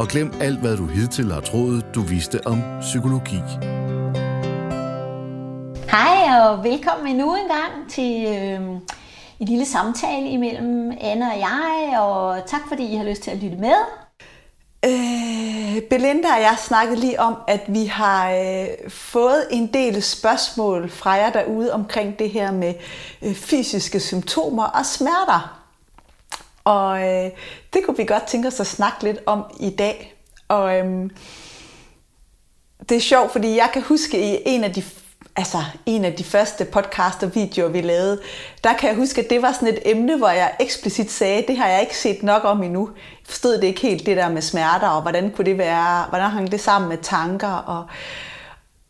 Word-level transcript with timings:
og 0.00 0.08
glem 0.08 0.32
alt, 0.40 0.60
hvad 0.60 0.76
du 0.76 0.86
hidtil 0.86 1.32
har 1.32 1.40
troet, 1.40 1.94
du 1.94 2.00
vidste 2.00 2.46
om 2.46 2.62
psykologi. 2.80 3.40
Hej 5.90 6.40
og 6.40 6.64
velkommen 6.64 7.06
endnu 7.06 7.34
en 7.34 7.48
gang 7.48 7.90
til 7.90 8.26
øh, 8.26 8.60
en 9.40 9.48
lille 9.48 9.66
samtale 9.66 10.28
imellem 10.28 10.92
Anne 11.00 11.24
og 11.24 11.38
jeg, 11.38 11.98
og 12.00 12.46
tak 12.46 12.60
fordi 12.68 12.92
I 12.92 12.96
har 12.96 13.04
lyst 13.04 13.22
til 13.22 13.30
at 13.30 13.36
lytte 13.36 13.56
med. 13.56 13.74
Øh, 14.84 15.82
Belinda 15.90 16.28
og 16.28 16.40
jeg 16.40 16.56
snakkede 16.58 17.00
lige 17.00 17.20
om, 17.20 17.36
at 17.48 17.60
vi 17.68 17.84
har 17.84 18.30
øh, 18.30 18.90
fået 18.90 19.46
en 19.50 19.66
del 19.66 20.02
spørgsmål 20.02 20.90
fra 20.90 21.10
jer 21.10 21.30
derude 21.30 21.72
omkring 21.72 22.18
det 22.18 22.30
her 22.30 22.52
med 22.52 22.74
øh, 23.22 23.34
fysiske 23.34 24.00
symptomer 24.00 24.64
og 24.64 24.86
smerter. 24.86 25.59
Og 26.64 27.02
øh, 27.02 27.30
det 27.72 27.84
kunne 27.84 27.96
vi 27.96 28.04
godt 28.04 28.26
tænke 28.26 28.48
os 28.48 28.60
at 28.60 28.66
snakke 28.66 29.04
lidt 29.04 29.18
om 29.26 29.44
i 29.60 29.70
dag. 29.70 30.14
Og 30.48 30.78
øh, 30.78 31.10
det 32.88 32.96
er 32.96 33.00
sjovt, 33.00 33.32
fordi 33.32 33.56
jeg 33.56 33.70
kan 33.72 33.82
huske 33.82 34.34
i 34.34 34.38
en 34.46 34.64
af 34.64 34.72
de 34.72 34.82
altså 35.36 35.58
en 35.86 36.04
af 36.04 36.12
de 36.12 36.24
første 36.24 36.64
podcast 36.64 37.22
og 37.22 37.34
videoer, 37.34 37.68
vi 37.68 37.80
lavede, 37.80 38.20
der 38.64 38.72
kan 38.72 38.88
jeg 38.88 38.96
huske, 38.96 39.20
at 39.20 39.30
det 39.30 39.42
var 39.42 39.52
sådan 39.52 39.68
et 39.68 39.78
emne, 39.84 40.18
hvor 40.18 40.28
jeg 40.28 40.54
eksplicit 40.60 41.10
sagde, 41.10 41.44
det 41.48 41.56
har 41.56 41.68
jeg 41.68 41.80
ikke 41.80 41.98
set 41.98 42.22
nok 42.22 42.44
om 42.44 42.62
endnu. 42.62 42.90
Jeg 42.96 43.26
forstod 43.26 43.54
det 43.54 43.64
ikke 43.64 43.80
helt, 43.80 44.06
det 44.06 44.16
der 44.16 44.28
med 44.28 44.42
smerter, 44.42 44.88
og 44.88 45.02
hvordan 45.02 45.30
kunne 45.30 45.44
det 45.44 45.58
være, 45.58 46.04
hvordan 46.08 46.30
hang 46.30 46.52
det 46.52 46.60
sammen 46.60 46.88
med 46.88 46.98
tanker. 47.02 47.52
Og, 47.52 47.86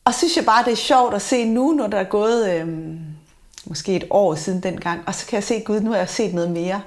og 0.05 0.15
synes 0.15 0.37
jeg 0.37 0.45
bare, 0.45 0.65
det 0.65 0.73
er 0.73 0.77
sjovt 0.77 1.15
at 1.15 1.23
se 1.23 1.45
nu, 1.45 1.73
når 1.73 1.87
der 1.87 1.99
er 1.99 2.05
gået 2.05 2.51
øhm, 2.55 2.99
måske 3.65 3.97
et 3.97 4.05
år 4.11 4.35
siden 4.35 4.63
dengang, 4.63 5.03
og 5.07 5.15
så 5.15 5.27
kan 5.27 5.35
jeg 5.35 5.45
se, 5.45 5.61
gud, 5.61 5.81
nu 5.81 5.91
har 5.91 5.99
jeg 5.99 6.09
set 6.09 6.35
noget 6.35 6.51
mere. 6.51 6.81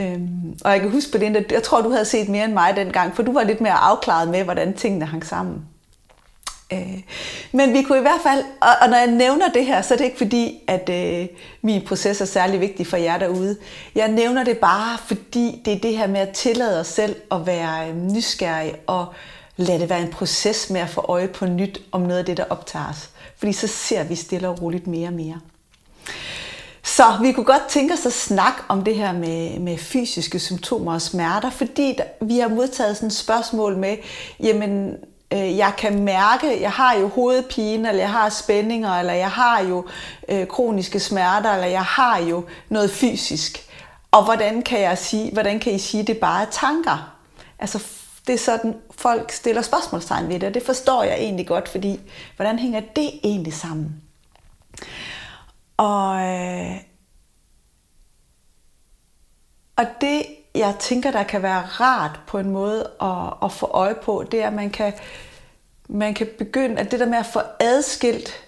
Øhm, 0.00 0.58
og 0.64 0.70
jeg 0.70 0.80
kan 0.80 0.90
huske, 0.90 1.12
Belinda, 1.12 1.42
jeg 1.50 1.62
tror, 1.62 1.80
du 1.80 1.90
havde 1.90 2.04
set 2.04 2.28
mere 2.28 2.44
end 2.44 2.52
mig 2.52 2.76
dengang, 2.76 3.16
for 3.16 3.22
du 3.22 3.32
var 3.32 3.42
lidt 3.42 3.60
mere 3.60 3.72
afklaret 3.72 4.28
med, 4.28 4.44
hvordan 4.44 4.72
tingene 4.74 5.04
hang 5.04 5.26
sammen. 5.26 5.62
Øh, 6.72 7.02
men 7.52 7.72
vi 7.72 7.82
kunne 7.82 7.98
i 7.98 8.02
hvert 8.02 8.20
fald, 8.22 8.44
og, 8.60 8.68
og 8.82 8.88
når 8.88 8.96
jeg 8.96 9.06
nævner 9.06 9.48
det 9.48 9.66
her, 9.66 9.82
så 9.82 9.94
er 9.94 9.98
det 9.98 10.04
ikke 10.04 10.18
fordi, 10.18 10.58
at 10.66 10.88
øh, 10.88 11.28
min 11.62 11.84
proces 11.86 12.20
er 12.20 12.24
særlig 12.24 12.60
vigtig 12.60 12.86
for 12.86 12.96
jer 12.96 13.18
derude. 13.18 13.56
Jeg 13.94 14.08
nævner 14.08 14.44
det 14.44 14.58
bare, 14.58 14.98
fordi 14.98 15.62
det 15.64 15.72
er 15.72 15.78
det 15.78 15.96
her 15.96 16.06
med 16.06 16.20
at 16.20 16.34
tillade 16.34 16.80
os 16.80 16.86
selv 16.86 17.16
at 17.30 17.46
være 17.46 17.88
øh, 17.88 17.96
nysgerrig 17.96 18.74
og 18.86 19.06
lade 19.56 19.78
det 19.78 19.90
være 19.90 20.02
en 20.02 20.10
proces 20.10 20.70
med 20.70 20.80
at 20.80 20.88
få 20.88 21.00
øje 21.00 21.28
på 21.28 21.46
nyt 21.46 21.80
om 21.92 22.00
noget 22.00 22.18
af 22.18 22.24
det, 22.24 22.36
der 22.36 22.44
optager 22.50 22.88
os. 22.88 23.10
Fordi 23.36 23.52
så 23.52 23.66
ser 23.66 24.04
vi 24.04 24.14
stille 24.14 24.48
og 24.48 24.62
roligt 24.62 24.86
mere 24.86 25.08
og 25.08 25.14
mere. 25.14 25.40
Så 26.98 27.18
vi 27.22 27.32
kunne 27.32 27.44
godt 27.44 27.62
tænke 27.68 27.94
os 27.94 28.06
at 28.06 28.12
snakke 28.12 28.62
om 28.68 28.84
det 28.84 28.94
her 28.94 29.12
med, 29.12 29.58
med 29.58 29.78
fysiske 29.78 30.38
symptomer 30.38 30.94
og 30.94 31.02
smerter, 31.02 31.50
fordi 31.50 31.94
der, 31.98 32.04
vi 32.26 32.38
har 32.38 32.48
modtaget 32.48 32.96
sådan 32.96 33.06
et 33.06 33.12
spørgsmål 33.12 33.76
med, 33.76 33.96
jamen 34.40 34.96
øh, 35.32 35.56
jeg 35.56 35.72
kan 35.78 36.02
mærke, 36.02 36.60
jeg 36.60 36.70
har 36.70 36.94
jo 36.94 37.08
hovedpine, 37.08 37.88
eller 37.88 38.02
jeg 38.02 38.10
har 38.10 38.28
spændinger, 38.28 38.98
eller 38.98 39.12
jeg 39.12 39.30
har 39.30 39.62
jo 39.62 39.86
øh, 40.28 40.46
kroniske 40.46 41.00
smerter, 41.00 41.52
eller 41.52 41.66
jeg 41.66 41.84
har 41.84 42.18
jo 42.18 42.44
noget 42.68 42.90
fysisk. 42.90 43.66
Og 44.10 44.24
hvordan 44.24 44.62
kan 44.62 44.80
jeg 44.80 44.98
sige, 44.98 45.32
hvordan 45.32 45.60
kan 45.60 45.72
I 45.72 45.78
sige, 45.78 46.02
det 46.02 46.18
bare 46.18 46.42
er 46.42 46.50
tanker? 46.50 47.12
Altså, 47.58 47.82
det 48.26 48.34
er 48.34 48.38
sådan, 48.38 48.74
folk 48.90 49.32
stiller 49.32 49.62
spørgsmålstegn 49.62 50.28
ved 50.28 50.40
det, 50.40 50.48
og 50.48 50.54
det 50.54 50.62
forstår 50.62 51.02
jeg 51.02 51.14
egentlig 51.14 51.46
godt, 51.46 51.68
fordi 51.68 52.00
hvordan 52.36 52.58
hænger 52.58 52.80
det 52.96 53.10
egentlig 53.24 53.54
sammen? 53.54 54.02
Og, 55.76 56.20
øh, 56.20 56.87
og 59.78 59.86
det, 60.00 60.22
jeg 60.54 60.74
tænker, 60.80 61.10
der 61.10 61.22
kan 61.22 61.42
være 61.42 61.60
rart 61.60 62.20
på 62.26 62.38
en 62.38 62.50
måde 62.50 62.90
at, 63.02 63.44
at 63.44 63.52
få 63.52 63.66
øje 63.66 63.94
på, 63.94 64.24
det 64.30 64.42
er, 64.42 64.46
at 64.46 64.52
man 64.52 64.70
kan, 64.70 64.92
man 65.88 66.14
kan 66.14 66.28
begynde, 66.38 66.78
at 66.80 66.90
det 66.90 67.00
der 67.00 67.06
med 67.06 67.18
at 67.18 67.26
få 67.26 67.40
adskilt, 67.60 68.44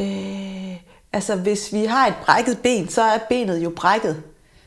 øh, 0.00 0.76
altså 1.12 1.36
hvis 1.36 1.72
vi 1.72 1.84
har 1.84 2.06
et 2.06 2.14
brækket 2.24 2.58
ben, 2.62 2.88
så 2.88 3.02
er 3.02 3.18
benet 3.28 3.64
jo 3.64 3.70
brækket. 3.70 4.22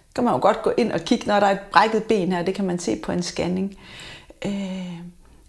Så 0.07 0.13
kan 0.15 0.23
man 0.23 0.33
jo 0.33 0.39
godt 0.39 0.61
gå 0.61 0.73
ind 0.77 0.91
og 0.91 0.99
kigge, 0.99 1.27
når 1.27 1.39
der 1.39 1.47
er 1.47 1.51
et 1.51 1.59
brækket 1.71 2.03
ben 2.03 2.31
her, 2.31 2.43
det 2.43 2.55
kan 2.55 2.65
man 2.65 2.79
se 2.79 2.95
på 2.95 3.11
en 3.11 3.23
scanning. 3.23 3.77
Øh, 4.45 4.99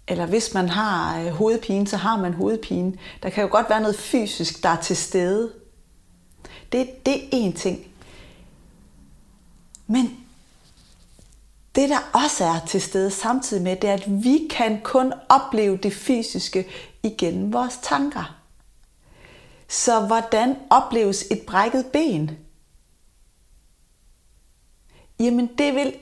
eller 0.07 0.25
hvis 0.25 0.53
man 0.53 0.69
har 0.69 1.21
øh, 1.21 1.27
hovedpine, 1.27 1.87
så 1.87 1.97
har 1.97 2.17
man 2.17 2.33
hovedpine. 2.33 2.93
Der 3.23 3.29
kan 3.29 3.43
jo 3.43 3.49
godt 3.51 3.69
være 3.69 3.81
noget 3.81 3.95
fysisk, 3.95 4.63
der 4.63 4.69
er 4.69 4.81
til 4.81 4.97
stede. 4.97 5.51
Det, 6.71 7.05
det 7.05 7.15
er 7.15 7.49
én 7.49 7.57
ting. 7.57 7.88
Men 9.91 10.25
det, 11.75 11.89
der 11.89 11.99
også 12.13 12.45
er 12.45 12.59
til 12.67 12.81
stede 12.81 13.11
samtidig 13.11 13.63
med, 13.63 13.75
det 13.75 13.89
er, 13.89 13.93
at 13.93 14.23
vi 14.23 14.47
kan 14.49 14.81
kun 14.83 15.13
opleve 15.29 15.77
det 15.77 15.93
fysiske 15.93 16.67
igennem 17.03 17.53
vores 17.53 17.79
tanker. 17.81 18.35
Så 19.67 19.99
hvordan 19.99 20.55
opleves 20.69 21.23
et 21.31 21.41
brækket 21.47 21.85
ben? 21.85 22.31
Jamen 25.19 25.49
det 25.57 25.75
vil 25.75 25.93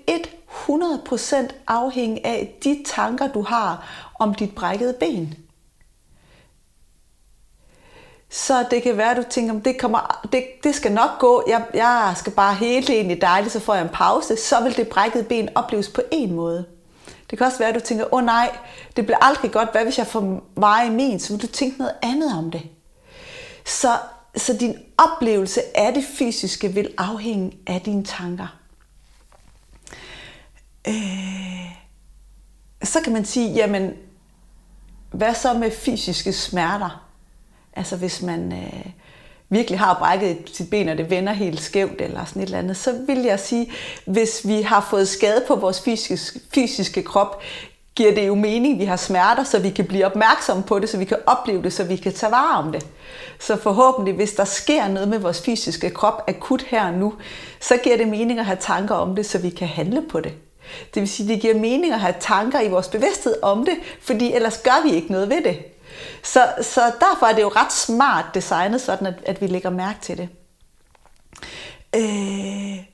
100% 0.50 1.36
afhænge 1.68 2.26
af 2.26 2.58
de 2.64 2.84
tanker, 2.86 3.28
du 3.28 3.42
har 3.42 3.88
om 4.20 4.34
dit 4.34 4.56
brækkede 4.56 4.94
ben. 5.00 5.47
Så 8.30 8.66
det 8.72 8.84
kan 8.84 8.98
være, 8.98 9.12
at 9.12 9.18
du 9.18 9.24
tænker, 9.30 9.60
det, 9.60 9.80
kommer, 9.80 10.28
det, 10.32 10.44
det 10.64 10.76
skal 10.76 10.92
nok 10.92 11.20
gå, 11.20 11.44
jeg, 11.48 11.66
jeg 11.74 12.14
skal 12.16 12.34
bare 12.34 12.56
helt 12.56 12.90
egentlig 12.90 13.22
dejligt, 13.22 13.54
så 13.54 13.60
får 13.60 13.74
jeg 13.74 13.84
en 13.84 13.90
pause, 13.94 14.38
så 14.38 14.64
vil 14.64 14.78
det 14.78 14.88
brækkede 14.88 15.24
ben 15.24 15.50
opleves 15.56 15.90
på 15.90 16.02
en 16.12 16.34
måde. 16.34 16.66
Det 17.30 17.38
kan 17.38 17.48
også 17.48 17.58
være, 17.58 17.70
at 17.70 17.76
du 17.76 17.80
tænker, 17.80 18.06
åh 18.06 18.20
oh, 18.20 18.26
nej, 18.26 18.58
det 18.96 19.06
bliver 19.06 19.18
aldrig 19.22 19.52
godt, 19.52 19.72
hvad 19.72 19.84
hvis 19.84 19.98
jeg 19.98 20.08
får 20.08 20.44
meget 20.56 20.90
i 20.90 20.94
min, 20.94 21.20
så 21.20 21.34
vil 21.34 21.42
du 21.42 21.48
tænke 21.48 21.78
noget 21.78 21.94
andet 22.02 22.38
om 22.38 22.52
det. 22.52 22.62
Så, 23.66 23.98
så 24.36 24.54
din 24.54 24.76
oplevelse 24.98 25.78
af 25.78 25.94
det 25.94 26.04
fysiske 26.18 26.74
vil 26.74 26.94
afhænge 26.98 27.58
af 27.68 27.82
dine 27.82 28.04
tanker. 28.04 28.58
Øh, 30.88 31.76
så 32.84 33.02
kan 33.04 33.14
man 33.14 33.26
sige, 33.26 33.54
jamen, 33.54 33.94
hvad 35.12 35.34
så 35.34 35.54
med 35.54 35.72
fysiske 35.72 36.34
smerter? 36.34 37.07
Altså 37.78 37.96
hvis 37.96 38.22
man 38.22 38.54
øh, 38.54 38.92
virkelig 39.50 39.80
har 39.80 39.94
brækket 40.00 40.38
sit 40.54 40.70
ben, 40.70 40.90
og 40.90 40.98
det 40.98 41.10
vender 41.10 41.34
helt 41.34 41.62
skævt 41.62 42.02
eller 42.02 42.26
sådan 42.26 42.42
et 42.42 42.46
eller 42.46 42.60
andet, 42.60 42.78
så 42.78 42.94
vil 43.08 43.18
jeg 43.18 43.40
sige, 43.40 43.72
hvis 44.06 44.42
vi 44.48 44.62
har 44.62 44.88
fået 44.90 45.08
skade 45.08 45.44
på 45.48 45.56
vores 45.56 45.82
fysiske, 45.82 46.40
fysiske 46.54 47.04
krop, 47.04 47.42
giver 47.96 48.16
det 48.16 48.28
jo 48.28 48.36
mening, 48.36 48.74
at 48.74 48.80
vi 48.80 48.86
har 48.86 48.96
smerter, 48.96 49.44
så 49.44 49.60
vi 49.60 49.70
kan 49.70 49.86
blive 49.86 50.06
opmærksomme 50.06 50.64
på 50.64 50.80
det, 50.80 50.90
så 50.90 50.98
vi 50.98 51.06
kan 51.06 51.18
opleve 51.26 51.64
det, 51.64 51.74
så 51.74 51.84
vi 51.84 51.96
kan 51.96 52.14
tage 52.14 52.32
vare 52.32 52.58
om 52.58 52.72
det. 52.72 52.88
Så 53.40 53.56
forhåbentlig, 53.56 54.14
hvis 54.14 54.34
der 54.34 54.46
sker 54.46 54.88
noget 54.88 55.08
med 55.08 55.20
vores 55.20 55.42
fysiske 55.42 55.90
krop 55.90 56.24
akut 56.28 56.62
her 56.62 56.88
og 56.88 56.94
nu, 56.94 57.14
så 57.60 57.78
giver 57.84 57.98
det 57.98 58.08
mening 58.08 58.40
at 58.40 58.46
have 58.46 58.58
tanker 58.62 58.96
om 58.96 59.16
det, 59.16 59.26
så 59.26 59.38
vi 59.38 59.50
kan 59.50 59.68
handle 59.68 60.04
på 60.10 60.20
det. 60.20 60.34
Det 60.94 61.02
vil 61.02 61.10
sige, 61.10 61.26
at 61.26 61.34
det 61.34 61.42
giver 61.42 61.54
mening 61.54 61.94
at 61.94 62.00
have 62.00 62.16
tanker 62.20 62.62
i 62.62 62.70
vores 62.70 62.88
bevidsthed 62.88 63.36
om 63.42 63.66
det, 63.66 63.76
fordi 64.02 64.34
ellers 64.34 64.58
gør 64.58 64.84
vi 64.84 64.96
ikke 64.96 65.12
noget 65.12 65.30
ved 65.30 65.44
det. 65.44 65.58
Så, 66.28 66.54
så 66.62 66.82
derfor 67.00 67.26
er 67.26 67.36
det 67.36 67.42
jo 67.42 67.48
ret 67.48 67.72
smart 67.72 68.26
designet, 68.34 68.82
sådan 68.82 69.08
at, 69.08 69.24
at 69.26 69.42
vi 69.42 69.48
lægger 69.48 69.70
mærke 69.70 70.00
til 70.02 70.18
det. 70.18 70.30
Øh, 71.96 72.86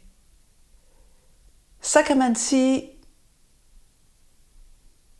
så 1.81 1.99
kan 2.07 2.17
man 2.17 2.35
sige, 2.35 2.89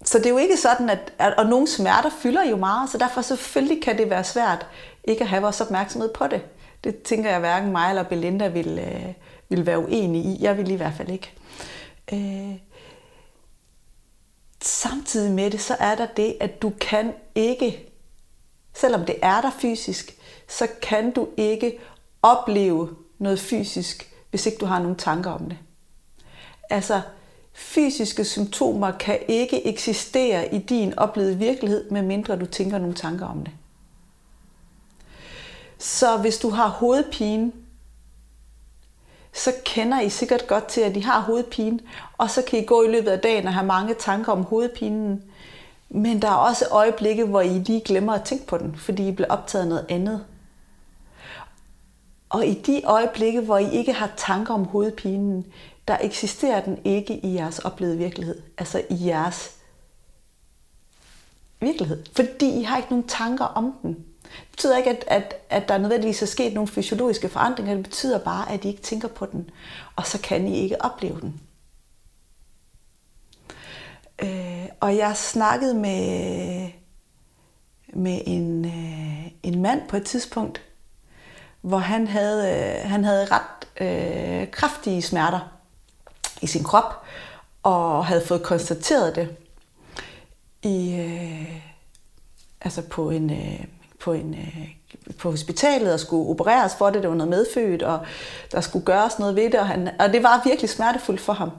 så 0.03 0.17
det 0.17 0.25
er 0.25 0.29
jo 0.29 0.37
ikke 0.37 0.57
sådan, 0.57 0.89
at, 0.89 1.13
at 1.17 1.33
og 1.37 1.45
nogle 1.45 1.67
smerter 1.67 2.09
fylder 2.09 2.43
jo 2.43 2.57
meget, 2.57 2.89
så 2.89 2.97
derfor 2.97 3.21
selvfølgelig 3.21 3.83
kan 3.83 3.97
det 3.97 4.09
være 4.09 4.23
svært 4.23 4.67
ikke 5.03 5.21
at 5.21 5.29
have 5.29 5.41
vores 5.41 5.61
opmærksomhed 5.61 6.13
på 6.13 6.27
det. 6.27 6.41
Det 6.83 7.03
tænker 7.03 7.29
jeg 7.29 7.39
hverken 7.39 7.71
mig 7.71 7.89
eller 7.89 8.03
Belinda 8.03 8.47
vil, 8.47 8.79
øh, 8.79 9.13
vil 9.49 9.65
være 9.65 9.79
uenig 9.79 10.25
i. 10.25 10.43
Jeg 10.43 10.57
vil 10.57 10.71
i 10.71 10.75
hvert 10.75 10.93
fald 10.97 11.09
ikke. 11.09 11.33
Øh, 12.13 12.57
samtidig 14.61 15.31
med 15.31 15.51
det, 15.51 15.61
så 15.61 15.75
er 15.79 15.95
der 15.95 16.05
det, 16.05 16.37
at 16.39 16.61
du 16.61 16.69
kan 16.81 17.13
ikke, 17.35 17.92
selvom 18.73 19.05
det 19.05 19.15
er 19.21 19.41
der 19.41 19.51
fysisk, 19.59 20.15
så 20.49 20.67
kan 20.81 21.11
du 21.11 21.27
ikke 21.37 21.79
opleve 22.21 22.89
noget 23.19 23.39
fysisk, 23.39 24.13
hvis 24.29 24.45
ikke 24.45 24.57
du 24.57 24.65
har 24.65 24.79
nogle 24.79 24.97
tanker 24.97 25.31
om 25.31 25.49
det. 25.49 25.57
Altså, 26.69 27.01
fysiske 27.53 28.25
symptomer 28.25 28.91
kan 28.91 29.19
ikke 29.27 29.67
eksistere 29.67 30.55
i 30.55 30.57
din 30.57 30.99
oplevede 30.99 31.37
virkelighed, 31.37 31.89
medmindre 31.89 32.35
du 32.35 32.45
tænker 32.45 32.77
nogle 32.77 32.95
tanker 32.95 33.25
om 33.25 33.43
det. 33.43 33.53
Så 35.77 36.17
hvis 36.17 36.37
du 36.37 36.49
har 36.49 36.67
hovedpine, 36.67 37.51
så 39.33 39.53
kender 39.65 40.01
I 40.01 40.09
sikkert 40.09 40.47
godt 40.47 40.65
til, 40.65 40.81
at 40.81 40.97
I 40.97 40.99
har 40.99 41.19
hovedpine, 41.19 41.79
og 42.17 42.29
så 42.29 42.41
kan 42.41 42.59
I 42.59 42.65
gå 42.65 42.83
i 42.83 42.91
løbet 42.91 43.11
af 43.11 43.19
dagen 43.19 43.47
og 43.47 43.53
have 43.53 43.65
mange 43.65 43.93
tanker 43.93 44.31
om 44.31 44.43
hovedpinen. 44.43 45.23
Men 45.93 46.21
der 46.21 46.27
er 46.27 46.35
også 46.35 46.65
øjeblikke, 46.71 47.25
hvor 47.25 47.41
I 47.41 47.59
lige 47.59 47.81
glemmer 47.81 48.13
at 48.13 48.23
tænke 48.23 48.47
på 48.47 48.57
den, 48.57 48.75
fordi 48.75 49.07
I 49.07 49.11
bliver 49.11 49.29
optaget 49.29 49.63
af 49.63 49.69
noget 49.69 49.85
andet. 49.89 50.25
Og 52.29 52.45
i 52.45 52.53
de 52.53 52.81
øjeblikke, 52.85 53.41
hvor 53.41 53.57
I 53.57 53.71
ikke 53.71 53.93
har 53.93 54.11
tanker 54.17 54.53
om 54.53 54.65
hovedpinen, 54.65 55.45
der 55.87 55.97
eksisterer 56.01 56.61
den 56.61 56.79
ikke 56.83 57.25
i 57.25 57.35
jeres 57.35 57.59
oplevede 57.59 57.97
virkelighed. 57.97 58.41
Altså 58.57 58.81
i 58.89 59.07
jeres 59.07 59.51
virkelighed. 61.59 62.05
Fordi 62.15 62.59
I 62.59 62.63
har 62.63 62.77
ikke 62.77 62.89
nogen 62.89 63.07
tanker 63.07 63.45
om 63.45 63.73
den. 63.81 63.93
Det 64.23 64.51
betyder 64.51 64.77
ikke, 64.77 64.89
at, 64.89 65.05
at, 65.07 65.35
at 65.49 65.69
der 65.69 65.77
nødvendigvis 65.77 66.21
er 66.21 66.25
sket 66.25 66.53
nogle 66.53 66.67
fysiologiske 66.67 67.29
forandringer. 67.29 67.75
Det 67.75 67.83
betyder 67.83 68.19
bare, 68.19 68.51
at 68.51 68.65
I 68.65 68.67
ikke 68.67 68.81
tænker 68.81 69.07
på 69.07 69.25
den. 69.25 69.49
Og 69.95 70.07
så 70.07 70.21
kan 70.21 70.47
I 70.47 70.55
ikke 70.55 70.81
opleve 70.81 71.21
den. 71.21 71.41
Øh, 74.23 74.52
Øh, 74.63 74.69
og 74.79 74.97
jeg 74.97 75.17
snakkede 75.17 75.73
med, 75.73 76.69
med 77.93 78.21
en, 78.25 78.65
øh, 78.65 79.31
en 79.43 79.61
mand 79.61 79.81
på 79.89 79.97
et 79.97 80.05
tidspunkt, 80.05 80.61
hvor 81.61 81.77
han 81.77 82.07
havde, 82.07 82.49
øh, 82.49 82.89
han 82.89 83.03
havde 83.03 83.27
ret 83.31 83.81
øh, 83.81 84.51
kraftige 84.51 85.01
smerter 85.01 85.39
i 86.41 86.47
sin 86.47 86.63
krop, 86.63 87.03
og 87.63 88.05
havde 88.05 88.25
fået 88.25 88.43
konstateret 88.43 89.15
det 89.15 89.35
i, 90.63 90.95
øh, 90.95 91.55
altså 92.61 92.81
på 92.81 93.09
en, 93.09 93.29
øh, 93.29 93.65
på 93.99 94.13
en 94.13 94.33
øh, 94.33 94.69
på 95.19 95.31
hospitalet 95.31 95.93
og 95.93 95.99
skulle 95.99 96.29
opereres 96.29 96.75
for 96.75 96.89
det. 96.89 97.01
Det 97.01 97.09
var 97.09 97.15
noget 97.15 97.29
medfødt, 97.29 97.83
og 97.83 97.99
der 98.51 98.61
skulle 98.61 98.85
gøres 98.85 99.19
noget 99.19 99.35
ved 99.35 99.43
det, 99.43 99.59
og, 99.59 99.67
han, 99.67 99.89
og 99.99 100.13
det 100.13 100.23
var 100.23 100.41
virkelig 100.45 100.69
smertefuldt 100.69 101.21
for 101.21 101.33
ham. 101.33 101.51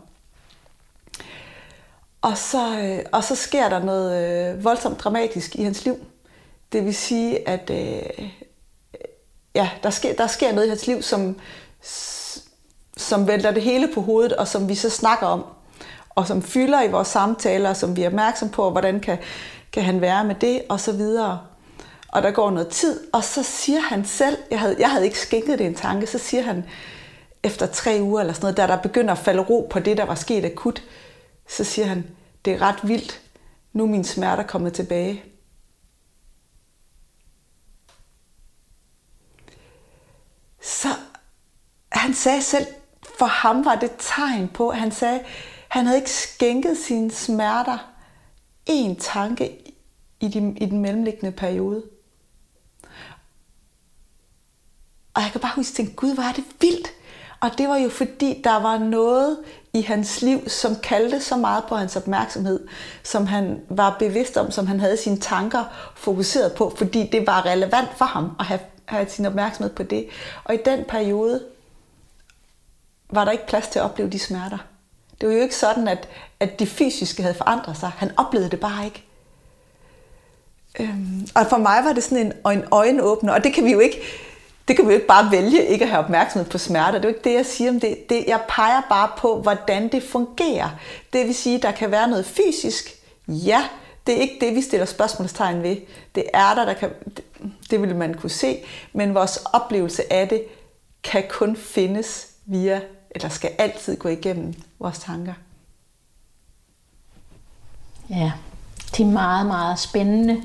Og 2.24 2.38
så, 2.38 2.78
øh, 2.78 2.98
og 3.12 3.24
så 3.24 3.34
sker 3.34 3.68
der 3.68 3.84
noget 3.84 4.24
øh, 4.54 4.64
voldsomt 4.64 5.00
dramatisk 5.00 5.56
i 5.56 5.62
hans 5.62 5.84
liv. 5.84 5.96
Det 6.72 6.84
vil 6.84 6.94
sige, 6.94 7.48
at 7.48 7.70
øh, 7.70 8.28
ja, 9.54 9.70
der, 9.82 9.90
sker, 9.90 10.14
der 10.14 10.26
sker 10.26 10.52
noget 10.52 10.66
i 10.66 10.68
hans 10.68 10.86
liv, 10.86 11.02
som, 11.02 11.36
som 12.96 13.26
vælter 13.26 13.50
det 13.50 13.62
hele 13.62 13.88
på 13.94 14.00
hovedet, 14.00 14.32
og 14.32 14.48
som 14.48 14.68
vi 14.68 14.74
så 14.74 14.90
snakker 14.90 15.26
om, 15.26 15.44
og 16.10 16.26
som 16.26 16.42
fylder 16.42 16.82
i 16.82 16.90
vores 16.90 17.08
samtaler, 17.08 17.70
og 17.70 17.76
som 17.76 17.96
vi 17.96 18.02
er 18.02 18.06
opmærksom 18.06 18.48
på, 18.48 18.70
hvordan 18.70 19.00
kan, 19.00 19.18
kan 19.72 19.82
han 19.82 20.00
være 20.00 20.24
med 20.24 20.34
det, 20.34 20.62
og 20.68 20.80
så 20.80 20.92
videre. 20.92 21.40
Og 22.08 22.22
der 22.22 22.30
går 22.30 22.50
noget 22.50 22.68
tid, 22.68 23.00
og 23.12 23.24
så 23.24 23.42
siger 23.42 23.80
han 23.80 24.04
selv, 24.04 24.36
jeg 24.50 24.60
havde, 24.60 24.76
jeg 24.78 24.90
havde 24.90 25.04
ikke 25.04 25.18
skænket 25.20 25.58
det 25.58 25.66
en 25.66 25.74
tanke, 25.74 26.06
så 26.06 26.18
siger 26.18 26.42
han, 26.42 26.64
efter 27.42 27.66
tre 27.66 27.98
uger 28.00 28.20
eller 28.20 28.32
sådan 28.32 28.44
noget, 28.44 28.56
da 28.56 28.66
der 28.66 28.82
begynder 28.82 29.12
at 29.12 29.18
falde 29.18 29.42
ro 29.42 29.66
på 29.70 29.78
det, 29.78 29.96
der 29.96 30.04
var 30.04 30.14
sket 30.14 30.44
akut, 30.44 30.82
så 31.48 31.64
siger 31.64 31.86
han, 31.86 32.16
det 32.44 32.52
er 32.52 32.62
ret 32.62 32.88
vildt, 32.88 33.22
nu 33.72 33.82
er 33.82 33.88
min 33.88 34.04
smerter 34.04 34.42
kommet 34.42 34.72
tilbage. 34.72 35.24
Så 40.62 40.88
han 41.92 42.14
sagde 42.14 42.42
selv, 42.42 42.66
for 43.18 43.26
ham 43.26 43.64
var 43.64 43.74
det 43.74 43.92
tegn 43.98 44.48
på, 44.48 44.68
at 44.68 44.78
han 44.78 44.92
sagde, 44.92 45.24
han 45.68 45.86
havde 45.86 45.98
ikke 45.98 46.10
skænket 46.10 46.78
sine 46.78 47.10
smerter 47.10 47.78
en 48.66 48.96
tanke 48.96 49.74
i, 50.20 50.28
de, 50.28 50.54
i 50.56 50.66
den 50.66 50.78
mellemliggende 50.78 51.32
periode. 51.32 51.82
Og 55.14 55.22
jeg 55.22 55.32
kan 55.32 55.40
bare 55.40 55.56
huske, 55.56 55.82
at 55.82 55.96
gud, 55.96 56.14
hvor 56.14 56.22
er 56.22 56.32
det 56.32 56.44
vildt. 56.60 56.88
Og 57.44 57.58
det 57.58 57.68
var 57.68 57.76
jo 57.76 57.88
fordi, 57.88 58.40
der 58.44 58.56
var 58.56 58.78
noget 58.78 59.38
i 59.72 59.82
hans 59.82 60.22
liv, 60.22 60.48
som 60.48 60.76
kaldte 60.76 61.20
så 61.20 61.36
meget 61.36 61.64
på 61.68 61.76
hans 61.76 61.96
opmærksomhed, 61.96 62.68
som 63.02 63.26
han 63.26 63.60
var 63.68 63.96
bevidst 63.98 64.36
om, 64.36 64.50
som 64.50 64.66
han 64.66 64.80
havde 64.80 64.96
sine 64.96 65.18
tanker 65.18 65.64
fokuseret 65.94 66.52
på, 66.52 66.74
fordi 66.76 67.08
det 67.12 67.26
var 67.26 67.46
relevant 67.46 67.88
for 67.96 68.04
ham 68.04 68.36
at 68.40 68.46
have, 68.46 68.60
have 68.84 69.08
sin 69.08 69.26
opmærksomhed 69.26 69.74
på 69.74 69.82
det. 69.82 70.06
Og 70.44 70.54
i 70.54 70.58
den 70.64 70.84
periode 70.88 71.42
var 73.10 73.24
der 73.24 73.32
ikke 73.32 73.46
plads 73.46 73.68
til 73.68 73.78
at 73.78 73.84
opleve 73.84 74.10
de 74.10 74.18
smerter. 74.18 74.58
Det 75.20 75.28
var 75.28 75.34
jo 75.34 75.40
ikke 75.40 75.56
sådan, 75.56 75.88
at, 75.88 76.08
at 76.40 76.58
det 76.58 76.68
fysiske 76.68 77.22
havde 77.22 77.34
forandret 77.34 77.76
sig. 77.76 77.90
Han 77.96 78.10
oplevede 78.16 78.50
det 78.50 78.60
bare 78.60 78.84
ikke. 78.84 79.04
Øhm, 80.80 81.28
og 81.34 81.46
for 81.46 81.56
mig 81.56 81.84
var 81.84 81.92
det 81.92 82.02
sådan 82.02 82.32
en, 82.46 82.52
en 82.52 82.64
øjenåbner, 82.70 83.32
og 83.32 83.44
det 83.44 83.54
kan 83.54 83.64
vi 83.64 83.72
jo 83.72 83.78
ikke, 83.78 84.00
det 84.68 84.76
kan 84.76 84.84
vi 84.84 84.90
jo 84.90 84.94
ikke 84.94 85.06
bare 85.06 85.30
vælge 85.30 85.66
ikke 85.66 85.84
at 85.84 85.90
have 85.90 86.04
opmærksomhed 86.04 86.50
på 86.50 86.58
smerter. 86.58 86.92
Det 86.92 87.04
er 87.04 87.08
jo 87.08 87.14
ikke 87.14 87.28
det, 87.28 87.34
jeg 87.34 87.46
siger 87.46 87.70
om 87.70 87.80
det. 87.80 88.08
det. 88.08 88.24
Jeg 88.26 88.40
peger 88.48 88.82
bare 88.88 89.10
på, 89.18 89.42
hvordan 89.42 89.92
det 89.92 90.02
fungerer. 90.02 90.70
Det 91.12 91.26
vil 91.26 91.34
sige, 91.34 91.58
der 91.58 91.72
kan 91.72 91.90
være 91.90 92.08
noget 92.08 92.26
fysisk. 92.26 92.94
Ja, 93.28 93.68
det 94.06 94.16
er 94.16 94.20
ikke 94.20 94.36
det, 94.40 94.54
vi 94.54 94.62
stiller 94.62 94.86
spørgsmålstegn 94.86 95.62
ved. 95.62 95.76
Det 96.14 96.24
er 96.34 96.54
der, 96.54 96.64
der 96.64 96.74
kan, 96.74 96.90
det, 97.16 97.24
det 97.70 97.82
vil 97.82 97.96
man 97.96 98.14
kunne 98.14 98.30
se, 98.30 98.58
men 98.92 99.14
vores 99.14 99.36
oplevelse 99.52 100.12
af 100.12 100.28
det 100.28 100.44
kan 101.02 101.24
kun 101.30 101.56
findes 101.56 102.28
via, 102.46 102.80
eller 103.10 103.28
skal 103.28 103.50
altid 103.58 103.96
gå 103.96 104.08
igennem 104.08 104.54
vores 104.78 104.98
tanker. 104.98 105.34
Ja, 108.10 108.32
det 108.96 109.00
er 109.00 109.10
meget, 109.10 109.46
meget 109.46 109.78
spændende 109.78 110.42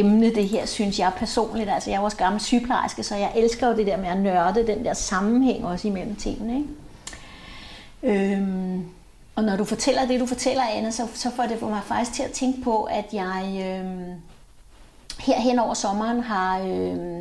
emne, 0.00 0.34
det 0.34 0.48
her, 0.48 0.66
synes 0.66 0.98
jeg 0.98 1.12
personligt. 1.16 1.70
Altså, 1.70 1.90
jeg 1.90 1.96
er 1.96 2.00
også 2.00 2.16
gammel 2.16 2.40
sygeplejerske, 2.40 3.02
så 3.02 3.16
jeg 3.16 3.32
elsker 3.36 3.68
jo 3.68 3.76
det 3.76 3.86
der 3.86 3.96
med 3.96 4.08
at 4.08 4.20
nørde 4.20 4.66
den 4.66 4.84
der 4.84 4.94
sammenhæng 4.94 5.66
også 5.66 5.88
imellem 5.88 6.16
tingene. 6.16 6.56
Ikke? 6.56 6.68
Øhm, 8.32 8.84
og 9.34 9.44
når 9.44 9.56
du 9.56 9.64
fortæller 9.64 10.06
det, 10.06 10.20
du 10.20 10.26
fortæller, 10.26 10.62
Anna, 10.62 10.90
så, 10.90 11.06
så 11.14 11.30
får 11.36 11.42
det 11.42 11.58
for 11.58 11.68
mig 11.68 11.80
faktisk 11.84 12.12
til 12.12 12.22
at 12.22 12.30
tænke 12.30 12.62
på, 12.62 12.82
at 12.82 13.04
jeg 13.12 13.44
øhm, 13.64 14.12
her 15.18 15.40
hen 15.40 15.58
over 15.58 15.74
sommeren 15.74 16.20
har... 16.20 16.58
Øhm, 16.60 17.20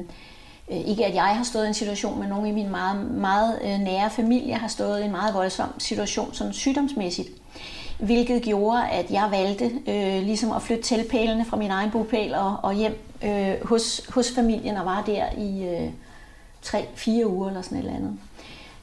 øh, 0.71 0.77
ikke 0.77 1.05
at 1.05 1.15
jeg 1.15 1.23
har 1.23 1.43
stået 1.43 1.65
i 1.65 1.67
en 1.67 1.73
situation, 1.73 2.19
men 2.19 2.29
nogle 2.29 2.49
i 2.49 2.51
min 2.51 2.69
meget, 2.69 3.11
meget 3.11 3.59
øh, 3.63 3.79
nære 3.79 4.09
familie 4.09 4.53
har 4.53 4.67
stået 4.67 5.01
i 5.01 5.05
en 5.05 5.11
meget 5.11 5.33
voldsom 5.33 5.79
situation, 5.79 6.33
sådan 6.33 6.53
sygdomsmæssigt 6.53 7.29
hvilket 7.99 8.41
gjorde, 8.41 8.89
at 8.89 9.11
jeg 9.11 9.27
valgte 9.31 9.65
øh, 9.65 10.23
ligesom 10.23 10.51
at 10.51 10.61
flytte 10.61 10.83
teltpælene 10.83 11.45
fra 11.45 11.57
min 11.57 11.71
egen 11.71 11.91
bopæl 11.91 12.33
og, 12.35 12.57
og 12.63 12.73
hjem 12.73 12.97
øh, 13.23 13.53
hos, 13.63 14.01
hos 14.09 14.31
familien 14.35 14.77
og 14.77 14.85
var 14.85 15.03
der 15.03 15.25
i 15.37 15.67
øh, 15.67 15.89
tre-fire 16.61 17.27
uger 17.27 17.47
eller 17.47 17.61
sådan 17.61 17.77
et 17.77 17.83
eller 17.83 17.95
andet. 17.95 18.17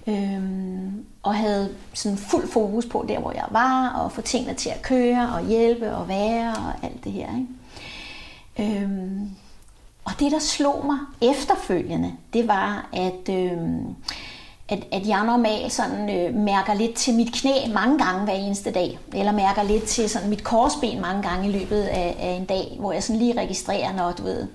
Øhm, 0.06 1.06
og 1.22 1.34
havde 1.34 1.74
sådan 1.94 2.18
fuld 2.18 2.48
fokus 2.48 2.86
på 2.86 3.04
der, 3.08 3.18
hvor 3.18 3.32
jeg 3.32 3.46
var, 3.50 3.88
og 3.88 4.12
få 4.12 4.20
tingene 4.20 4.54
til 4.54 4.70
at 4.70 4.82
køre, 4.82 5.28
og 5.34 5.46
hjælpe 5.46 5.96
og 5.96 6.08
være, 6.08 6.50
og 6.50 6.86
alt 6.86 7.04
det 7.04 7.12
her. 7.12 7.28
Ikke? 8.58 8.82
Øhm, 8.82 9.30
og 10.04 10.12
det, 10.20 10.32
der 10.32 10.38
slog 10.38 10.86
mig 10.86 10.98
efterfølgende, 11.30 12.12
det 12.32 12.48
var, 12.48 12.88
at 12.92 13.28
øhm, 13.28 13.94
at, 14.68 14.84
at 14.92 15.08
jeg 15.08 15.24
normalt 15.24 15.72
sådan, 15.72 16.10
øh, 16.10 16.34
mærker 16.34 16.74
lidt 16.74 16.94
til 16.94 17.14
mit 17.14 17.32
knæ 17.32 17.72
mange 17.74 18.04
gange 18.04 18.24
hver 18.24 18.34
eneste 18.34 18.70
dag, 18.70 18.98
eller 19.14 19.32
mærker 19.32 19.62
lidt 19.62 19.84
til 19.84 20.10
sådan, 20.10 20.30
mit 20.30 20.44
korsben 20.44 21.00
mange 21.00 21.22
gange 21.22 21.48
i 21.48 21.52
løbet 21.52 21.82
af, 21.82 22.16
af 22.20 22.30
en 22.30 22.44
dag, 22.44 22.76
hvor 22.80 22.92
jeg 22.92 23.02
sådan 23.02 23.20
lige 23.20 23.40
registrerer, 23.40 23.92
når 23.92 24.12
du 24.12 24.22
ved, 24.22 24.46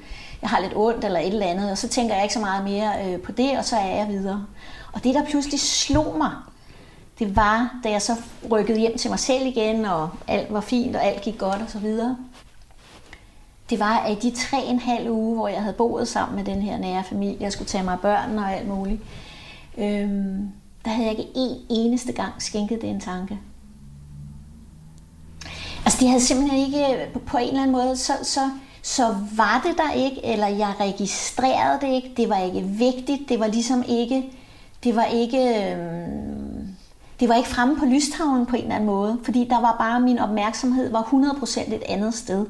jeg 0.42 0.50
har 0.50 0.60
lidt 0.60 0.74
ondt 0.75 1.06
eller 1.06 1.20
et 1.20 1.28
eller 1.28 1.46
andet, 1.46 1.72
og 1.72 1.78
så 1.78 1.88
tænker 1.88 2.16
jeg 2.16 2.24
ikke 2.24 2.34
så 2.34 2.39
meget 2.39 2.63
mere 2.63 2.92
øh, 3.06 3.22
på 3.22 3.32
det, 3.32 3.58
og 3.58 3.66
så 3.66 3.75
er 3.75 3.96
jeg 3.96 4.08
videre. 4.08 4.46
Og 4.94 5.04
det, 5.04 5.16
der 5.16 5.25
pludselig 5.25 5.60
slog 5.60 6.18
mig, 6.18 6.32
det 7.20 7.36
var, 7.36 7.80
da 7.84 7.89
jeg 7.89 8.01
så 8.01 8.16
rykkede 8.51 8.80
hjem 8.80 8.98
til 8.98 9.10
mig 9.10 9.20
selv 9.20 9.46
igen, 9.46 9.86
og 9.86 10.10
alt 10.28 10.54
var 10.54 10.62
fint, 10.62 10.96
og 10.96 11.04
alt 11.04 11.22
gik 11.22 11.38
godt 11.38 11.62
og 11.62 11.70
så 11.70 11.80
videre. 11.80 12.18
Det 13.70 13.80
var, 13.80 13.98
at 13.98 14.24
i 14.24 14.30
de 14.30 14.36
tre 14.36 14.63
en 14.66 14.80
halv 14.80 15.10
uge, 15.10 15.36
hvor 15.36 15.48
jeg 15.48 15.62
havde 15.62 15.74
boet 15.74 16.08
sammen 16.08 16.36
med 16.36 16.46
den 16.46 16.62
her 16.62 16.78
nære 16.78 17.04
familie, 17.04 17.38
jeg 17.39 17.51
skulle 17.51 17.68
tage 17.68 17.84
mig 17.84 17.94
af 17.94 18.00
børnene 18.00 18.42
og 18.42 18.54
alt 18.54 18.68
muligt, 18.68 19.01
øhm, 19.79 20.51
der 20.86 20.91
havde 20.91 21.07
jeg 21.07 21.19
ikke 21.19 21.31
en 21.36 21.57
eneste 21.69 22.12
gang 22.12 22.33
skænket 22.39 22.81
det 22.81 22.89
en 22.89 23.00
tanke. 23.00 23.39
Altså 25.86 26.00
det 26.00 26.07
havde 26.07 26.21
simpelthen 26.21 26.59
ikke, 26.59 26.93
øh, 26.93 27.19
på 27.25 27.38
en 27.38 27.48
eller 27.48 27.62
anden 27.62 27.71
måde, 27.71 27.98
så, 27.98 28.13
så, 28.24 28.39
så 28.81 29.15
var 29.36 29.62
det 29.65 29.77
der 29.77 29.91
ikke, 29.93 30.25
eller 30.25 30.48
jeg 30.48 30.74
registrerede 30.79 31.79
det 31.81 31.93
ikke, 31.93 32.13
det 32.17 32.29
var 32.29 32.38
ikke 32.38 32.62
vigtigt, 32.62 33.29
det 33.29 33.39
var 33.39 33.48
ligesom 33.48 33.83
ikke, 33.88 34.24
det 34.83 34.95
var 34.95 35.05
ikke, 35.05 35.71
øhm, 35.71 36.67
det 37.19 37.29
var 37.29 37.36
ikke 37.36 37.50
fremme 37.50 37.77
på 37.77 37.86
lystavlen 37.86 38.45
på 38.45 38.55
en 38.55 38.62
eller 38.62 38.75
anden 38.75 38.88
måde, 38.88 39.19
fordi 39.24 39.48
der 39.50 39.62
var 39.62 39.75
bare, 39.79 40.00
min 40.00 40.19
opmærksomhed 40.19 40.91
var 40.91 41.01
100% 41.01 41.74
et 41.74 41.83
andet 41.89 42.13
sted. 42.13 42.45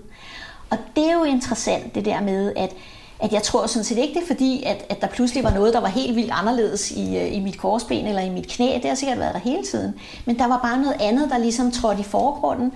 Og 0.70 0.78
det 0.96 1.10
er 1.10 1.14
jo 1.14 1.24
interessant 1.24 1.96
det 1.96 2.06
der 2.06 2.22
med, 2.22 2.54
at 2.56 2.76
at 3.20 3.34
jeg 3.34 3.44
tror 3.44 3.68
sådan 3.68 3.84
set 3.84 3.98
ikke, 3.98 4.14
det 4.14 4.24
er 4.24 4.28
fordi, 4.28 4.64
at, 4.64 4.86
at 4.90 5.02
der 5.02 5.08
pludselig 5.08 5.44
var 5.44 5.54
noget, 5.54 5.74
der 5.74 5.80
var 5.80 5.88
helt 5.88 6.16
vildt 6.16 6.32
anderledes 6.34 6.92
i, 6.92 7.18
øh, 7.18 7.36
i 7.36 7.40
mit 7.40 7.58
korsben 7.58 8.06
eller 8.06 8.22
i 8.22 8.30
mit 8.30 8.48
knæ. 8.48 8.74
Det 8.82 8.86
har 8.86 8.96
sikkert 8.96 9.20
været 9.20 9.34
der 9.34 9.40
hele 9.40 9.64
tiden. 9.64 9.94
Men 10.26 10.40
der 10.40 10.48
var 10.48 10.60
bare 10.64 10.82
noget 10.82 10.96
andet, 11.00 11.30
der 11.30 11.38
ligesom 11.38 11.72
trådte 11.72 12.02
i 12.02 12.04
forgrunden. 12.04 12.74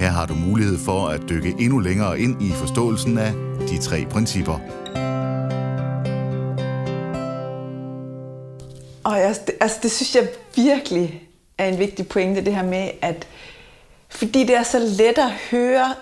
Her 0.00 0.10
har 0.10 0.26
du 0.26 0.34
mulighed 0.34 0.78
for 0.78 1.08
at 1.08 1.28
dykke 1.28 1.54
endnu 1.58 1.78
længere 1.78 2.20
ind 2.20 2.42
i 2.42 2.50
forståelsen 2.50 3.18
af 3.18 3.32
de 3.68 3.78
tre 3.78 4.06
principper. 4.10 4.83
Og 9.04 9.18
jeg, 9.18 9.36
altså, 9.60 9.78
det 9.82 9.92
synes 9.92 10.14
jeg 10.14 10.28
virkelig 10.54 11.28
er 11.58 11.68
en 11.68 11.78
vigtig 11.78 12.08
pointe, 12.08 12.44
det 12.44 12.54
her 12.54 12.62
med, 12.62 12.90
at 13.02 13.26
fordi 14.08 14.44
det 14.44 14.56
er 14.56 14.62
så 14.62 14.78
let 14.78 15.18
at 15.18 15.30
høre, 15.50 15.94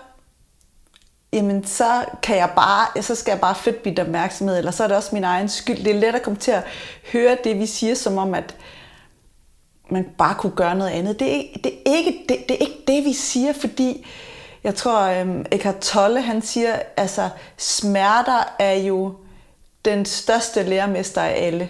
jamen 1.32 1.66
så 1.66 2.04
kan 2.22 2.36
jeg 2.36 2.50
bare, 2.56 3.02
så 3.02 3.14
skal 3.14 3.32
jeg 3.32 3.40
bare 3.40 3.54
flytte 3.54 3.80
mit 3.84 3.98
opmærksomhed, 3.98 4.58
eller 4.58 4.70
så 4.70 4.84
er 4.84 4.88
det 4.88 4.96
også 4.96 5.10
min 5.12 5.24
egen 5.24 5.48
skyld. 5.48 5.84
Det 5.84 5.90
er 5.94 6.00
let 6.00 6.14
at 6.14 6.22
komme 6.22 6.38
til 6.38 6.50
at 6.50 6.62
høre 7.12 7.36
det, 7.44 7.58
vi 7.58 7.66
siger, 7.66 7.94
som 7.94 8.18
om, 8.18 8.34
at 8.34 8.56
man 9.90 10.08
bare 10.18 10.34
kunne 10.34 10.56
gøre 10.56 10.74
noget 10.74 10.90
andet. 10.90 11.20
Det 11.20 11.36
er, 11.36 11.58
det 11.64 11.72
er, 11.86 11.96
ikke, 11.96 12.24
det, 12.28 12.48
det 12.48 12.54
er 12.54 12.60
ikke 12.60 12.82
det, 12.86 13.04
vi 13.04 13.12
siger, 13.12 13.52
fordi 13.52 14.06
jeg 14.64 14.74
tror, 14.74 15.00
øhm, 15.00 15.46
Eckhart 15.52 15.78
Tolle, 15.78 16.22
han 16.22 16.42
siger, 16.42 16.78
altså 16.96 17.28
smerter 17.56 18.54
er 18.58 18.74
jo 18.74 19.14
den 19.84 20.04
største 20.04 20.62
lærermester 20.62 21.22
af 21.22 21.46
alle. 21.46 21.68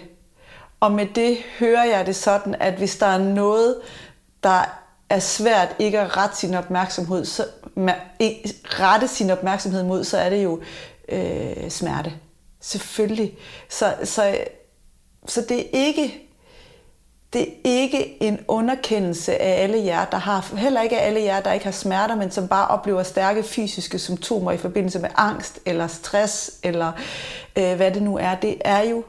Og 0.83 0.91
med 0.91 1.05
det 1.15 1.37
hører 1.59 1.83
jeg 1.83 2.05
det 2.05 2.15
sådan, 2.15 2.55
at 2.59 2.73
hvis 2.73 2.97
der 2.97 3.05
er 3.05 3.17
noget, 3.17 3.75
der 4.43 4.79
er 5.09 5.19
svært 5.19 5.75
ikke 5.79 5.99
at 5.99 6.17
rette 6.17 6.37
sin 6.37 6.53
opmærksomhed, 6.53 7.25
så, 7.25 7.45
rette 8.63 9.07
sin 9.07 9.29
opmærksomhed 9.29 9.83
mod, 9.83 10.03
så 10.03 10.17
er 10.17 10.29
det 10.29 10.43
jo 10.43 10.61
øh, 11.09 11.69
smerte. 11.69 12.13
Selvfølgelig. 12.61 13.37
Så, 13.69 13.95
så, 14.03 14.37
så 15.27 15.41
det 15.49 15.59
er 15.59 15.69
ikke 15.71 16.19
det 17.33 17.41
er 17.41 17.55
ikke 17.63 18.23
en 18.23 18.39
underkendelse 18.47 19.41
af 19.41 19.63
alle 19.63 19.85
jer, 19.85 20.05
der 20.05 20.17
har, 20.17 20.55
heller 20.55 20.81
ikke 20.81 20.99
af 20.99 21.07
alle 21.07 21.21
jer, 21.23 21.39
der 21.39 21.51
ikke 21.51 21.65
har 21.65 21.71
smerter, 21.71 22.15
men 22.15 22.31
som 22.31 22.47
bare 22.47 22.67
oplever 22.67 23.03
stærke 23.03 23.43
fysiske 23.43 23.99
symptomer 23.99 24.51
i 24.51 24.57
forbindelse 24.57 24.99
med 24.99 25.09
angst 25.15 25.59
eller 25.65 25.87
stress, 25.87 26.51
eller 26.63 26.91
øh, 27.55 27.75
hvad 27.75 27.91
det 27.91 28.01
nu 28.01 28.17
er. 28.17 28.35
Det 28.35 28.61
er 28.65 28.81
jo 28.81 29.03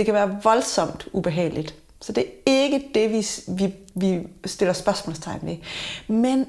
det 0.00 0.06
kan 0.06 0.14
være 0.14 0.38
voldsomt 0.42 1.08
ubehageligt. 1.12 1.74
Så 2.00 2.12
det 2.12 2.26
er 2.46 2.50
ikke 2.50 2.90
det, 2.94 3.12
vi, 3.12 3.26
vi, 3.48 3.74
vi 3.94 4.26
stiller 4.46 4.72
spørgsmålstegn 4.72 5.40
ved. 5.42 5.56
Men 6.08 6.46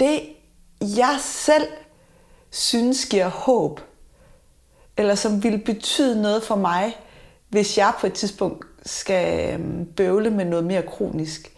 det, 0.00 0.20
jeg 0.80 1.16
selv 1.20 1.66
synes 2.50 3.06
giver 3.06 3.28
håb, 3.28 3.80
eller 4.96 5.14
som 5.14 5.42
vil 5.42 5.58
betyde 5.58 6.22
noget 6.22 6.42
for 6.42 6.56
mig, 6.56 6.96
hvis 7.48 7.78
jeg 7.78 7.92
på 8.00 8.06
et 8.06 8.12
tidspunkt 8.12 8.66
skal 8.86 9.54
øhm, 9.54 9.86
bøvle 9.86 10.30
med 10.30 10.44
noget 10.44 10.64
mere 10.64 10.82
kronisk, 10.82 11.52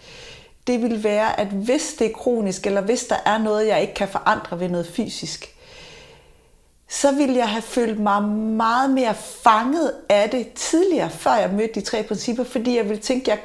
det 0.66 0.82
vil 0.82 1.04
være, 1.04 1.40
at 1.40 1.46
hvis 1.46 1.94
det 1.98 2.06
er 2.06 2.12
kronisk, 2.12 2.66
eller 2.66 2.80
hvis 2.80 3.04
der 3.04 3.16
er 3.26 3.38
noget, 3.38 3.66
jeg 3.66 3.80
ikke 3.80 3.94
kan 3.94 4.08
forandre 4.08 4.60
ved 4.60 4.68
noget 4.68 4.86
fysisk, 4.86 5.49
så 6.90 7.12
ville 7.12 7.36
jeg 7.36 7.48
have 7.48 7.62
følt 7.62 8.00
mig 8.00 8.22
meget 8.22 8.90
mere 8.90 9.14
fanget 9.14 9.92
af 10.08 10.30
det 10.30 10.52
tidligere, 10.52 11.10
før 11.10 11.34
jeg 11.34 11.50
mødte 11.50 11.74
de 11.74 11.80
tre 11.80 12.02
principper, 12.02 12.44
fordi 12.44 12.76
jeg 12.76 12.88
ville 12.88 13.02
tænke, 13.02 13.30
jeg, 13.30 13.38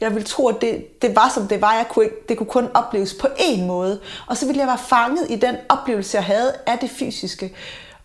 jeg 0.00 0.14
ville 0.14 0.26
tro, 0.26 0.48
at 0.48 0.60
det, 0.60 1.02
det 1.02 1.16
var 1.16 1.28
som 1.34 1.48
det 1.48 1.60
var. 1.60 1.74
Jeg 1.74 1.88
kunne 1.88 2.04
ikke, 2.04 2.16
det 2.28 2.36
kunne 2.36 2.46
kun 2.46 2.68
opleves 2.74 3.14
på 3.14 3.26
én 3.26 3.60
måde. 3.60 4.00
Og 4.26 4.36
så 4.36 4.46
ville 4.46 4.58
jeg 4.60 4.68
være 4.68 4.78
fanget 4.78 5.30
i 5.30 5.36
den 5.36 5.56
oplevelse, 5.68 6.16
jeg 6.16 6.24
havde 6.24 6.54
af 6.66 6.78
det 6.78 6.90
fysiske. 6.90 7.56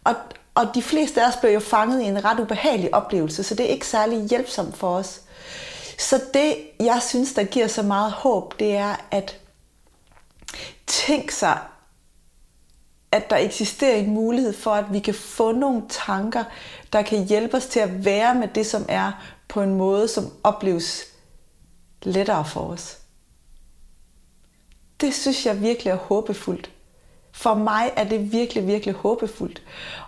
Og, 0.03 0.15
og 0.55 0.67
de 0.75 0.81
fleste 0.81 1.21
af 1.21 1.27
os 1.27 1.35
bliver 1.35 1.53
jo 1.53 1.59
fanget 1.59 2.01
i 2.01 2.05
en 2.05 2.25
ret 2.25 2.39
ubehagelig 2.39 2.93
oplevelse, 2.93 3.43
så 3.43 3.55
det 3.55 3.65
er 3.65 3.69
ikke 3.69 3.87
særlig 3.87 4.27
hjælpsomt 4.29 4.77
for 4.77 4.95
os. 4.95 5.21
Så 5.97 6.21
det, 6.33 6.57
jeg 6.79 7.01
synes, 7.01 7.33
der 7.33 7.43
giver 7.43 7.67
så 7.67 7.83
meget 7.83 8.11
håb, 8.11 8.59
det 8.59 8.75
er 8.75 8.95
at 9.11 9.37
tænk 10.87 11.31
sig 11.31 11.57
at 13.11 13.29
der 13.29 13.37
eksisterer 13.37 13.95
en 13.95 14.09
mulighed 14.09 14.53
for, 14.53 14.71
at 14.71 14.85
vi 14.93 14.99
kan 14.99 15.13
få 15.13 15.51
nogle 15.51 15.83
tanker, 15.89 16.43
der 16.93 17.01
kan 17.01 17.25
hjælpe 17.25 17.57
os 17.57 17.65
til 17.65 17.79
at 17.79 18.05
være 18.05 18.35
med 18.35 18.47
det, 18.47 18.65
som 18.65 18.85
er 18.89 19.11
på 19.47 19.61
en 19.61 19.75
måde, 19.75 20.07
som 20.07 20.31
opleves 20.43 21.05
lettere 22.03 22.45
for 22.45 22.61
os. 22.61 22.97
Det 25.01 25.13
synes 25.15 25.45
jeg 25.45 25.61
virkelig 25.61 25.91
er 25.91 25.95
håbefuldt. 25.95 26.71
For 27.31 27.53
mig 27.53 27.91
er 27.95 28.03
det 28.03 28.31
virkelig, 28.31 28.67
virkelig 28.67 28.95
håbefuldt. 28.95 29.61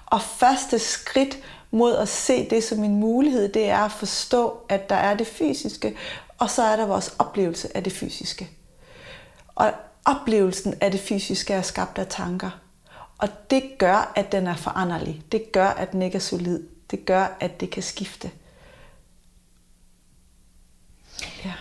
Og 0.05 0.21
første 0.21 0.79
skridt 0.79 1.37
mod 1.71 1.95
at 1.95 2.09
se 2.09 2.49
det 2.49 2.63
som 2.63 2.83
en 2.83 2.95
mulighed, 2.95 3.49
det 3.49 3.69
er 3.69 3.79
at 3.79 3.91
forstå, 3.91 4.57
at 4.69 4.89
der 4.89 4.95
er 4.95 5.17
det 5.17 5.27
fysiske, 5.27 5.97
og 6.37 6.49
så 6.49 6.63
er 6.63 6.75
der 6.75 6.85
vores 6.85 7.15
oplevelse 7.19 7.77
af 7.77 7.83
det 7.83 7.93
fysiske. 7.93 8.49
Og 9.55 9.71
oplevelsen 10.05 10.73
af 10.81 10.91
det 10.91 10.99
fysiske 10.99 11.53
er 11.53 11.61
skabt 11.61 11.97
af 11.97 12.07
tanker. 12.07 12.62
Og 13.23 13.29
det 13.49 13.63
gør, 13.77 14.11
at 14.15 14.31
den 14.31 14.47
er 14.47 14.55
foranderlig. 14.55 15.21
Det 15.31 15.51
gør, 15.51 15.67
at 15.67 15.91
den 15.91 16.01
ikke 16.01 16.15
er 16.15 16.19
solid. 16.19 16.63
Det 16.91 17.05
gør, 17.05 17.37
at 17.39 17.59
det 17.59 17.69
kan 17.69 17.83
skifte. 17.83 18.31
Ja. 21.45 21.53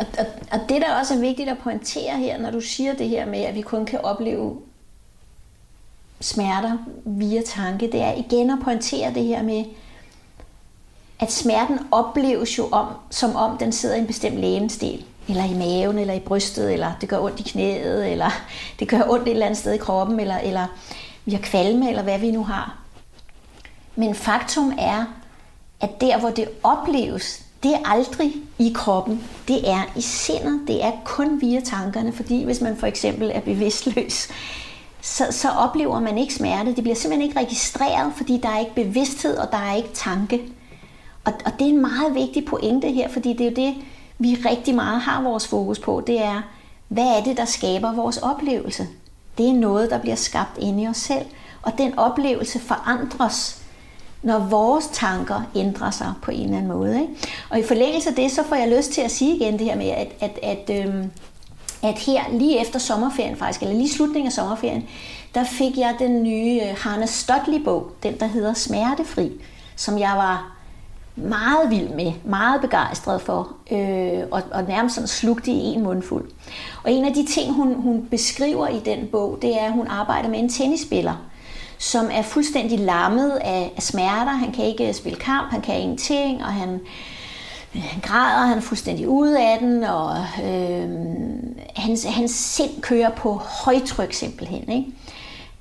Og, 0.00 0.06
og, 0.18 0.26
og 0.52 0.68
det, 0.68 0.82
der 0.82 0.98
også 0.98 1.14
er 1.14 1.18
vigtigt 1.18 1.48
at 1.48 1.58
pointere 1.58 2.18
her, 2.18 2.38
når 2.38 2.50
du 2.50 2.60
siger 2.60 2.94
det 2.94 3.08
her 3.08 3.26
med, 3.26 3.40
at 3.40 3.54
vi 3.54 3.60
kun 3.60 3.86
kan 3.86 4.00
opleve 4.00 4.62
smerter 6.20 6.78
via 7.04 7.42
tanke, 7.42 7.92
det 7.92 8.00
er 8.00 8.12
igen 8.12 8.50
at 8.50 8.58
pointere 8.62 9.14
det 9.14 9.24
her 9.24 9.42
med, 9.42 9.64
at 11.20 11.32
smerten 11.32 11.78
opleves 11.90 12.58
jo 12.58 12.68
om, 12.68 12.86
som 13.10 13.36
om 13.36 13.58
den 13.58 13.72
sidder 13.72 13.96
i 13.96 13.98
en 13.98 14.06
bestemt 14.06 14.36
lægemstil, 14.36 15.04
eller 15.28 15.44
i 15.44 15.54
maven, 15.54 15.98
eller 15.98 16.14
i 16.14 16.20
brystet, 16.20 16.72
eller 16.72 16.92
det 17.00 17.08
gør 17.08 17.18
ondt 17.18 17.40
i 17.40 17.42
knæet, 17.42 18.12
eller 18.12 18.30
det 18.78 18.88
gør 18.88 19.02
ondt 19.08 19.28
et 19.28 19.32
eller 19.32 19.46
andet 19.46 19.58
sted 19.58 19.72
i 19.72 19.78
kroppen, 19.78 20.20
eller, 20.20 20.38
eller 20.38 20.66
vi 21.24 21.32
har 21.32 21.40
kvalme, 21.42 21.88
eller 21.88 22.02
hvad 22.02 22.18
vi 22.18 22.30
nu 22.30 22.44
har. 22.44 22.76
Men 23.96 24.14
faktum 24.14 24.72
er, 24.78 25.04
at 25.80 26.00
der, 26.00 26.18
hvor 26.18 26.30
det 26.30 26.48
opleves, 26.62 27.44
det 27.62 27.74
er 27.74 27.78
aldrig 27.84 28.32
i 28.58 28.72
kroppen. 28.74 29.24
Det 29.48 29.70
er 29.70 29.82
i 29.96 30.00
sindet. 30.00 30.60
Det 30.66 30.84
er 30.84 30.92
kun 31.04 31.40
via 31.40 31.60
tankerne, 31.60 32.12
fordi 32.12 32.44
hvis 32.44 32.60
man 32.60 32.76
for 32.76 32.86
eksempel 32.86 33.30
er 33.34 33.40
bevidstløs, 33.40 34.28
så, 35.00 35.26
så 35.30 35.48
oplever 35.48 36.00
man 36.00 36.18
ikke 36.18 36.34
smerte. 36.34 36.74
Det 36.74 36.82
bliver 36.82 36.94
simpelthen 36.94 37.28
ikke 37.28 37.40
registreret, 37.40 38.12
fordi 38.16 38.40
der 38.42 38.48
er 38.48 38.58
ikke 38.58 38.74
bevidsthed, 38.74 39.36
og 39.36 39.52
der 39.52 39.58
er 39.58 39.74
ikke 39.74 39.92
tanke. 39.94 40.42
Og, 41.24 41.32
og 41.46 41.52
det 41.58 41.64
er 41.64 41.70
en 41.70 41.80
meget 41.80 42.14
vigtig 42.14 42.44
pointe 42.44 42.90
her, 42.90 43.08
fordi 43.08 43.32
det 43.32 43.40
er 43.40 43.50
jo 43.50 43.56
det, 43.56 43.74
vi 44.18 44.34
rigtig 44.34 44.74
meget 44.74 45.00
har 45.00 45.22
vores 45.22 45.48
fokus 45.48 45.78
på. 45.78 46.02
Det 46.06 46.22
er, 46.22 46.42
hvad 46.88 47.06
er 47.06 47.22
det, 47.24 47.36
der 47.36 47.44
skaber 47.44 47.92
vores 47.92 48.16
oplevelse? 48.16 48.86
Det 49.38 49.48
er 49.48 49.54
noget, 49.54 49.90
der 49.90 49.98
bliver 49.98 50.16
skabt 50.16 50.58
inde 50.58 50.82
i 50.82 50.88
os 50.88 50.96
selv. 50.96 51.26
Og 51.62 51.72
den 51.78 51.98
oplevelse 51.98 52.58
forandres 52.58 53.64
når 54.24 54.38
vores 54.38 54.88
tanker 54.92 55.42
ændrer 55.56 55.90
sig 55.90 56.12
på 56.22 56.30
en 56.30 56.44
eller 56.44 56.56
anden 56.56 56.72
måde. 56.72 57.00
Ikke? 57.00 57.12
Og 57.50 57.58
i 57.58 57.62
forlængelse 57.62 58.08
af 58.08 58.14
det, 58.14 58.30
så 58.30 58.42
får 58.48 58.56
jeg 58.56 58.76
lyst 58.76 58.92
til 58.92 59.00
at 59.00 59.10
sige 59.10 59.36
igen 59.36 59.58
det 59.58 59.66
her 59.66 59.76
med, 59.76 59.88
at, 59.88 60.08
at, 60.20 60.38
at, 60.42 60.86
øhm, 60.86 61.10
at 61.82 61.98
her 61.98 62.22
lige 62.32 62.60
efter 62.60 62.78
sommerferien 62.78 63.36
faktisk, 63.36 63.62
eller 63.62 63.74
lige 63.74 63.88
slutningen 63.90 64.26
af 64.26 64.32
sommerferien, 64.32 64.88
der 65.34 65.44
fik 65.44 65.78
jeg 65.78 65.96
den 65.98 66.22
nye 66.22 66.60
øh, 66.62 66.76
Hanne 66.78 67.06
Stodley-bog, 67.06 67.90
den 68.02 68.20
der 68.20 68.26
hedder 68.26 68.54
Smertefri, 68.54 69.32
som 69.76 69.98
jeg 69.98 70.12
var 70.16 70.53
meget 71.16 71.70
vild 71.70 71.88
med, 71.88 72.12
meget 72.24 72.60
begejstret 72.60 73.20
for, 73.20 73.52
øh, 73.72 74.22
og, 74.30 74.42
og 74.52 74.64
nærmest 74.68 74.94
sådan 74.94 75.08
slugte 75.08 75.50
i 75.50 75.64
en 75.64 75.82
mundfuld. 75.82 76.30
Og 76.84 76.92
en 76.92 77.04
af 77.04 77.14
de 77.14 77.26
ting, 77.26 77.52
hun, 77.52 77.74
hun 77.74 78.06
beskriver 78.10 78.68
i 78.68 78.80
den 78.84 79.06
bog, 79.12 79.38
det 79.42 79.60
er, 79.60 79.64
at 79.64 79.72
hun 79.72 79.86
arbejder 79.86 80.28
med 80.28 80.38
en 80.38 80.48
tennisspiller, 80.48 81.14
som 81.78 82.06
er 82.12 82.22
fuldstændig 82.22 82.78
lammet 82.78 83.30
af, 83.30 83.72
af 83.76 83.82
smerter. 83.82 84.32
Han 84.32 84.52
kan 84.52 84.64
ikke 84.64 84.92
spille 84.92 85.18
kamp, 85.18 85.50
han 85.50 85.60
kan 85.60 85.80
ingenting, 85.80 86.44
og 86.44 86.52
han, 86.52 86.80
han 87.74 88.00
græder, 88.02 88.46
han 88.46 88.58
er 88.58 88.62
fuldstændig 88.62 89.08
ude 89.08 89.40
af 89.40 89.58
den, 89.58 89.84
og 89.84 90.16
øh, 90.44 90.88
hans, 91.76 92.04
hans 92.04 92.30
sind 92.30 92.80
kører 92.80 93.10
på 93.10 93.34
højtryk 93.64 94.12
simpelthen. 94.12 94.70
Ikke? 94.70 94.92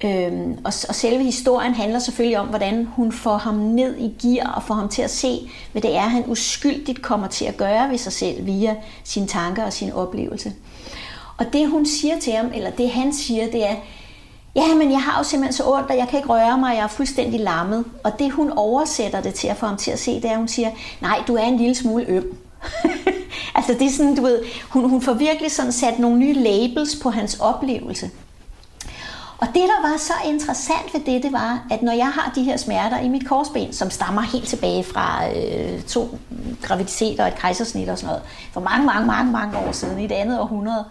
Øhm, 0.03 0.51
og, 0.63 0.73
og 0.89 0.95
selve 0.95 1.23
historien 1.23 1.73
handler 1.73 1.99
selvfølgelig 1.99 2.39
om, 2.39 2.47
hvordan 2.47 2.87
hun 2.95 3.11
får 3.11 3.37
ham 3.37 3.55
ned 3.55 3.97
i 3.97 4.13
gear 4.21 4.53
og 4.53 4.63
får 4.63 4.73
ham 4.73 4.89
til 4.89 5.01
at 5.01 5.09
se, 5.09 5.49
hvad 5.71 5.81
det 5.81 5.95
er, 5.95 6.01
han 6.01 6.23
uskyldigt 6.27 7.01
kommer 7.01 7.27
til 7.27 7.45
at 7.45 7.57
gøre 7.57 7.89
ved 7.89 7.97
sig 7.97 8.13
selv 8.13 8.45
via 8.45 8.75
sine 9.03 9.27
tanker 9.27 9.63
og 9.63 9.73
sin 9.73 9.91
oplevelse. 9.91 10.53
Og 11.37 11.45
det 11.53 11.69
hun 11.69 11.85
siger 11.85 12.19
til 12.19 12.33
ham, 12.33 12.51
eller 12.53 12.69
det 12.69 12.89
han 12.89 13.13
siger, 13.13 13.51
det 13.51 13.69
er, 13.69 13.75
Ja, 14.55 14.75
men 14.75 14.91
jeg 14.91 15.01
har 15.01 15.17
jo 15.17 15.23
simpelthen 15.23 15.53
så 15.53 15.63
ondt, 15.65 15.89
og 15.89 15.97
jeg 15.97 16.07
kan 16.07 16.19
ikke 16.19 16.29
røre 16.29 16.57
mig, 16.57 16.75
jeg 16.75 16.83
er 16.83 16.87
fuldstændig 16.87 17.39
lammet. 17.39 17.85
Og 18.03 18.19
det 18.19 18.31
hun 18.31 18.49
oversætter 18.49 19.21
det 19.21 19.33
til 19.33 19.47
at 19.47 19.57
få 19.57 19.65
ham 19.65 19.77
til 19.77 19.91
at 19.91 19.99
se, 19.99 20.15
det 20.15 20.25
er, 20.25 20.31
at 20.31 20.37
hun 20.37 20.47
siger, 20.47 20.71
nej, 21.01 21.23
du 21.27 21.35
er 21.35 21.43
en 21.43 21.57
lille 21.57 21.75
smule 21.75 22.05
øm. 22.07 22.37
altså 23.55 23.73
det 23.73 23.81
er 23.81 23.89
sådan, 23.89 24.15
du 24.15 24.21
ved, 24.21 24.43
hun, 24.69 24.89
hun 24.89 25.01
får 25.01 25.13
virkelig 25.13 25.51
sådan 25.51 25.71
sat 25.71 25.99
nogle 25.99 26.17
nye 26.17 26.33
labels 26.33 26.95
på 27.03 27.09
hans 27.09 27.39
oplevelse. 27.39 28.09
Og 29.43 29.49
det, 29.49 29.55
der 29.55 29.89
var 29.89 29.97
så 29.97 30.13
interessant 30.25 30.93
ved 30.93 31.01
det, 31.13 31.23
det 31.23 31.33
var, 31.33 31.65
at 31.71 31.81
når 31.81 31.91
jeg 31.91 32.07
har 32.07 32.31
de 32.35 32.43
her 32.43 32.57
smerter 32.57 32.99
i 32.99 33.07
mit 33.07 33.27
korsben, 33.27 33.73
som 33.73 33.89
stammer 33.89 34.21
helt 34.21 34.47
tilbage 34.47 34.83
fra 34.83 35.27
øh, 35.27 35.81
to 35.81 36.17
graviditeter 36.61 37.23
og 37.23 37.29
et 37.29 37.35
kejsersnit 37.35 37.89
og 37.89 37.97
sådan 37.97 38.07
noget, 38.07 38.23
for 38.53 38.61
mange, 38.61 38.85
mange, 38.85 39.07
mange, 39.07 39.31
mange 39.31 39.57
år 39.57 39.71
siden, 39.71 39.99
i 39.99 40.07
det 40.07 40.15
andet 40.15 40.39
århundrede, 40.39 40.85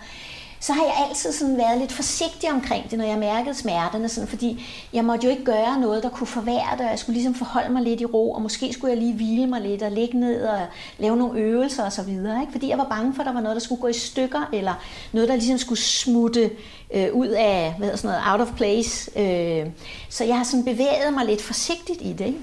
så 0.63 0.73
har 0.73 0.85
jeg 0.85 1.07
altid 1.09 1.33
sådan 1.33 1.57
været 1.57 1.79
lidt 1.79 1.93
forsigtig 1.93 2.53
omkring 2.53 2.91
det, 2.91 2.99
når 2.99 3.05
jeg 3.05 3.19
mærkede 3.19 3.55
smerterne, 3.55 4.09
sådan, 4.09 4.29
fordi 4.29 4.67
jeg 4.93 5.05
måtte 5.05 5.25
jo 5.25 5.31
ikke 5.31 5.45
gøre 5.45 5.81
noget, 5.81 6.03
der 6.03 6.09
kunne 6.09 6.27
forværre 6.27 6.73
det, 6.73 6.81
og 6.81 6.91
jeg 6.91 6.99
skulle 6.99 7.15
ligesom 7.15 7.35
forholde 7.35 7.73
mig 7.73 7.83
lidt 7.83 8.01
i 8.01 8.05
ro, 8.05 8.33
og 8.33 8.43
måske 8.43 8.73
skulle 8.73 8.93
jeg 8.93 9.03
lige 9.03 9.15
hvile 9.15 9.47
mig 9.47 9.61
lidt 9.61 9.83
og 9.83 9.91
ligge 9.91 10.21
ned 10.21 10.43
og 10.43 10.59
lave 10.99 11.17
nogle 11.17 11.41
øvelser 11.41 11.87
osv., 11.87 12.09
ikke? 12.09 12.53
fordi 12.53 12.69
jeg 12.69 12.79
var 12.79 12.85
bange 12.85 13.15
for, 13.15 13.23
at 13.23 13.27
der 13.27 13.33
var 13.33 13.41
noget, 13.41 13.57
der 13.57 13.61
skulle 13.61 13.81
gå 13.81 13.89
i 13.89 13.93
stykker, 13.93 14.49
eller 14.53 14.75
noget, 15.13 15.29
der 15.29 15.35
ligesom 15.35 15.59
skulle 15.59 15.81
smutte 15.81 16.51
øh, 16.95 17.09
ud 17.13 17.29
af, 17.29 17.75
hvad 17.79 17.97
sådan 17.97 18.11
noget, 18.11 18.23
out 18.33 18.49
of 18.49 18.57
place. 18.57 19.21
Øh, 19.21 19.67
så 20.09 20.25
jeg 20.25 20.37
har 20.37 20.45
sådan 20.45 20.65
bevæget 20.65 21.13
mig 21.15 21.27
lidt 21.27 21.43
forsigtigt 21.43 22.03
i 22.03 22.13
det. 22.13 22.27
Ikke? 22.27 22.39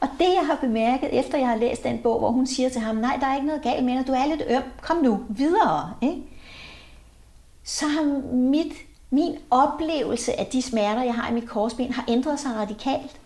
Og 0.00 0.08
det, 0.18 0.24
jeg 0.24 0.46
har 0.46 0.58
bemærket, 0.60 1.08
efter 1.12 1.38
jeg 1.38 1.48
har 1.48 1.56
læst 1.56 1.82
den 1.84 1.98
bog, 1.98 2.18
hvor 2.18 2.30
hun 2.30 2.46
siger 2.46 2.68
til 2.68 2.80
ham, 2.80 2.96
nej, 2.96 3.16
der 3.20 3.26
er 3.26 3.34
ikke 3.34 3.46
noget 3.46 3.62
galt 3.62 3.84
med 3.84 3.94
dig, 3.94 4.06
du 4.06 4.12
er 4.12 4.26
lidt 4.26 4.42
øm, 4.48 4.62
kom 4.82 4.96
nu, 5.02 5.20
videre. 5.28 5.92
Ikke? 6.02 6.22
Så 7.66 7.86
har 7.86 8.02
mit, 8.32 8.72
min 9.10 9.36
oplevelse 9.50 10.40
af 10.40 10.46
de 10.46 10.62
smerter, 10.62 11.02
jeg 11.02 11.14
har 11.14 11.30
i 11.30 11.34
mit 11.34 11.48
korsben, 11.48 11.92
har 11.92 12.04
ændret 12.08 12.40
sig 12.40 12.50
radikalt. 12.54 13.20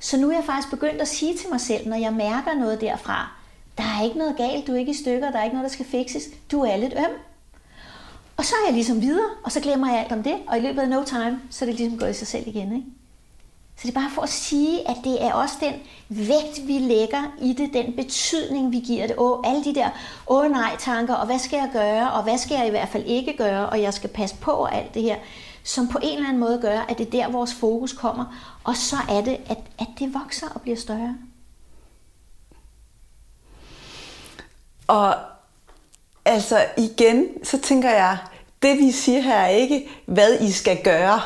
Så 0.00 0.16
nu 0.16 0.30
er 0.30 0.34
jeg 0.34 0.44
faktisk 0.44 0.70
begyndt 0.70 1.00
at 1.00 1.08
sige 1.08 1.36
til 1.36 1.50
mig 1.50 1.60
selv, 1.60 1.88
når 1.88 1.96
jeg 1.96 2.12
mærker 2.12 2.54
noget 2.54 2.80
derfra, 2.80 3.28
der 3.78 3.84
er 3.84 4.04
ikke 4.04 4.18
noget 4.18 4.36
galt, 4.36 4.66
du 4.66 4.72
er 4.72 4.78
ikke 4.78 4.90
i 4.90 4.94
stykker, 4.94 5.30
der 5.30 5.38
er 5.38 5.44
ikke 5.44 5.56
noget, 5.56 5.70
der 5.70 5.74
skal 5.74 5.86
fikses, 5.86 6.24
du 6.52 6.60
er 6.60 6.76
lidt 6.76 6.92
øm. 6.92 7.16
Og 8.36 8.44
så 8.44 8.54
er 8.54 8.66
jeg 8.66 8.74
ligesom 8.74 9.00
videre, 9.00 9.30
og 9.44 9.52
så 9.52 9.60
glemmer 9.60 9.90
jeg 9.90 10.00
alt 10.00 10.12
om 10.12 10.22
det, 10.22 10.36
og 10.46 10.58
i 10.58 10.60
løbet 10.60 10.82
af 10.82 10.88
no 10.88 11.04
time, 11.04 11.40
så 11.50 11.64
er 11.64 11.66
det 11.66 11.78
ligesom 11.78 11.98
gået 11.98 12.10
i 12.10 12.14
sig 12.14 12.26
selv 12.26 12.48
igen. 12.48 12.72
Ikke? 12.76 12.86
Så 13.76 13.82
det 13.82 13.96
er 13.96 14.00
bare 14.00 14.10
for 14.14 14.22
at 14.22 14.28
sige, 14.28 14.88
at 14.88 14.96
det 15.04 15.22
er 15.22 15.32
også 15.32 15.54
den 15.60 15.74
vægt, 16.08 16.66
vi 16.66 16.78
lægger 16.78 17.22
i 17.40 17.52
det, 17.52 17.72
den 17.72 17.96
betydning, 17.96 18.72
vi 18.72 18.80
giver 18.80 19.06
det. 19.06 19.16
Åh, 19.18 19.38
alle 19.44 19.64
de 19.64 19.74
der 19.74 19.90
åh 20.26 20.50
nej 20.50 20.76
tanker, 20.78 21.14
og 21.14 21.26
hvad 21.26 21.38
skal 21.38 21.56
jeg 21.56 21.70
gøre, 21.72 22.12
og 22.12 22.22
hvad 22.22 22.38
skal 22.38 22.54
jeg 22.54 22.66
i 22.66 22.70
hvert 22.70 22.88
fald 22.88 23.04
ikke 23.06 23.36
gøre, 23.36 23.68
og 23.68 23.82
jeg 23.82 23.94
skal 23.94 24.10
passe 24.10 24.36
på 24.36 24.64
alt 24.64 24.94
det 24.94 25.02
her, 25.02 25.16
som 25.64 25.88
på 25.88 25.98
en 26.02 26.16
eller 26.16 26.28
anden 26.28 26.40
måde 26.40 26.58
gør, 26.62 26.80
at 26.80 26.98
det 26.98 27.06
er 27.06 27.10
der, 27.10 27.28
vores 27.28 27.54
fokus 27.54 27.92
kommer. 27.92 28.56
Og 28.64 28.76
så 28.76 28.96
er 29.08 29.20
det, 29.20 29.38
at, 29.46 29.58
at 29.78 29.86
det 29.98 30.14
vokser 30.14 30.46
og 30.54 30.60
bliver 30.60 30.76
større. 30.76 31.16
Og 34.86 35.14
altså 36.24 36.64
igen, 36.76 37.26
så 37.44 37.60
tænker 37.60 37.90
jeg, 37.90 38.18
det 38.62 38.78
vi 38.78 38.90
siger 38.90 39.20
her 39.20 39.36
er 39.36 39.48
ikke, 39.48 39.88
hvad 40.06 40.40
I 40.40 40.52
skal 40.52 40.82
gøre. 40.84 41.20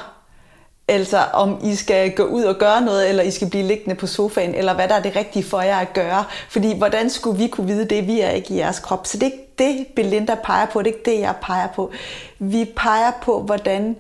Altså 0.91 1.19
om 1.19 1.61
I 1.65 1.75
skal 1.75 2.15
gå 2.15 2.23
ud 2.23 2.43
og 2.43 2.59
gøre 2.59 2.81
noget, 2.81 3.09
eller 3.09 3.23
I 3.23 3.31
skal 3.31 3.51
blive 3.51 3.67
liggende 3.67 3.95
på 3.95 4.07
sofaen, 4.07 4.55
eller 4.55 4.75
hvad 4.75 4.89
der 4.89 4.95
er 4.95 5.03
det 5.03 5.17
rigtige 5.17 5.45
for 5.45 5.61
jer 5.61 5.79
at 5.79 5.93
gøre. 5.93 6.25
Fordi 6.49 6.79
hvordan 6.79 7.11
skulle 7.11 7.39
vi 7.39 7.49
kunne 7.49 7.67
vide 7.67 7.89
det? 7.89 8.07
Vi 8.07 8.21
er 8.21 8.31
ikke 8.31 8.55
i 8.55 8.57
jeres 8.57 8.79
krop. 8.79 9.07
Så 9.07 9.19
det 9.19 9.23
er 9.23 9.33
ikke 9.33 9.47
det, 9.59 9.87
Belinda 9.97 10.35
peger 10.35 10.67
på. 10.67 10.83
Det 10.83 10.91
er 10.91 10.95
ikke 10.95 11.11
det, 11.11 11.21
jeg 11.21 11.35
peger 11.43 11.69
på. 11.69 11.93
Vi 12.39 12.73
peger 12.77 13.13
på, 13.23 13.43
hvordan 13.43 13.97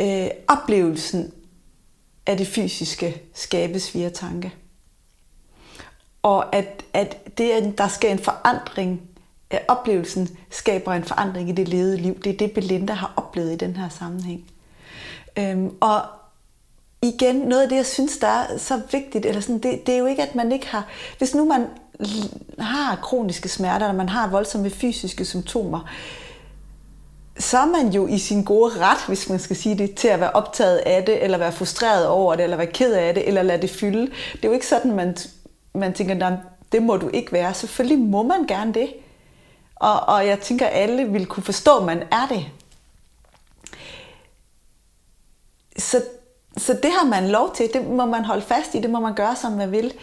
øh, 0.00 0.26
oplevelsen 0.48 1.32
af 2.26 2.36
det 2.36 2.46
fysiske 2.46 3.22
skabes 3.34 3.94
via 3.94 4.08
tanke. 4.08 4.54
Og 6.22 6.56
at, 6.56 6.84
at 6.92 7.38
det, 7.38 7.50
at 7.50 7.78
der 7.78 7.88
sker 7.88 8.10
en 8.10 8.18
forandring 8.18 9.02
af 9.50 9.64
oplevelsen, 9.68 10.38
skaber 10.50 10.92
en 10.92 11.04
forandring 11.04 11.48
i 11.48 11.52
det 11.52 11.68
levede 11.68 11.96
liv. 11.96 12.20
Det 12.20 12.32
er 12.32 12.36
det, 12.36 12.52
Belinda 12.52 12.92
har 12.92 13.12
oplevet 13.16 13.52
i 13.52 13.56
den 13.56 13.76
her 13.76 13.88
sammenhæng. 13.88 14.53
Øhm, 15.38 15.76
og 15.80 16.02
igen, 17.02 17.36
noget 17.36 17.62
af 17.62 17.68
det, 17.68 17.76
jeg 17.76 17.86
synes, 17.86 18.18
der 18.18 18.26
er 18.26 18.58
så 18.58 18.80
vigtigt, 18.92 19.26
eller 19.26 19.40
sådan, 19.40 19.58
det, 19.58 19.86
det 19.86 19.94
er 19.94 19.98
jo 19.98 20.06
ikke, 20.06 20.22
at 20.22 20.34
man 20.34 20.52
ikke 20.52 20.66
har... 20.66 20.86
Hvis 21.18 21.34
nu 21.34 21.44
man 21.44 21.66
har 22.58 22.96
kroniske 22.96 23.48
smerter, 23.48 23.86
eller 23.86 23.98
man 23.98 24.08
har 24.08 24.30
voldsomme 24.30 24.70
fysiske 24.70 25.24
symptomer, 25.24 25.90
så 27.38 27.58
er 27.58 27.66
man 27.66 27.88
jo 27.88 28.06
i 28.06 28.18
sin 28.18 28.44
gode 28.44 28.78
ret, 28.78 29.06
hvis 29.06 29.28
man 29.28 29.38
skal 29.38 29.56
sige 29.56 29.78
det, 29.78 29.94
til 29.94 30.08
at 30.08 30.20
være 30.20 30.30
optaget 30.30 30.76
af 30.76 31.04
det, 31.04 31.24
eller 31.24 31.38
være 31.38 31.52
frustreret 31.52 32.06
over 32.06 32.36
det, 32.36 32.42
eller 32.42 32.56
være 32.56 32.66
ked 32.66 32.94
af 32.94 33.14
det, 33.14 33.28
eller 33.28 33.42
lade 33.42 33.62
det 33.62 33.70
fylde. 33.70 34.06
Det 34.32 34.44
er 34.44 34.48
jo 34.48 34.52
ikke 34.52 34.66
sådan, 34.66 34.92
man, 34.92 35.16
man 35.74 35.94
tænker, 35.94 36.36
det 36.72 36.82
må 36.82 36.96
du 36.96 37.08
ikke 37.08 37.32
være. 37.32 37.54
Selvfølgelig 37.54 37.98
må 37.98 38.22
man 38.22 38.46
gerne 38.46 38.74
det. 38.74 38.94
Og, 39.76 40.00
og 40.00 40.26
jeg 40.26 40.40
tænker, 40.40 40.66
alle 40.66 41.04
vil 41.04 41.26
kunne 41.26 41.42
forstå, 41.42 41.78
at 41.78 41.84
man 41.84 42.02
er 42.12 42.26
det. 42.28 42.46
Så, 45.78 46.02
så 46.56 46.72
det 46.82 46.90
har 46.92 47.06
man 47.06 47.28
lov 47.28 47.54
til, 47.54 47.72
det 47.72 47.86
må 47.86 48.06
man 48.06 48.24
holde 48.24 48.42
fast 48.42 48.74
i, 48.74 48.80
det 48.80 48.90
må 48.90 49.00
man 49.00 49.14
gøre, 49.14 49.36
som 49.36 49.52
man 49.52 49.72
vil. 49.72 49.94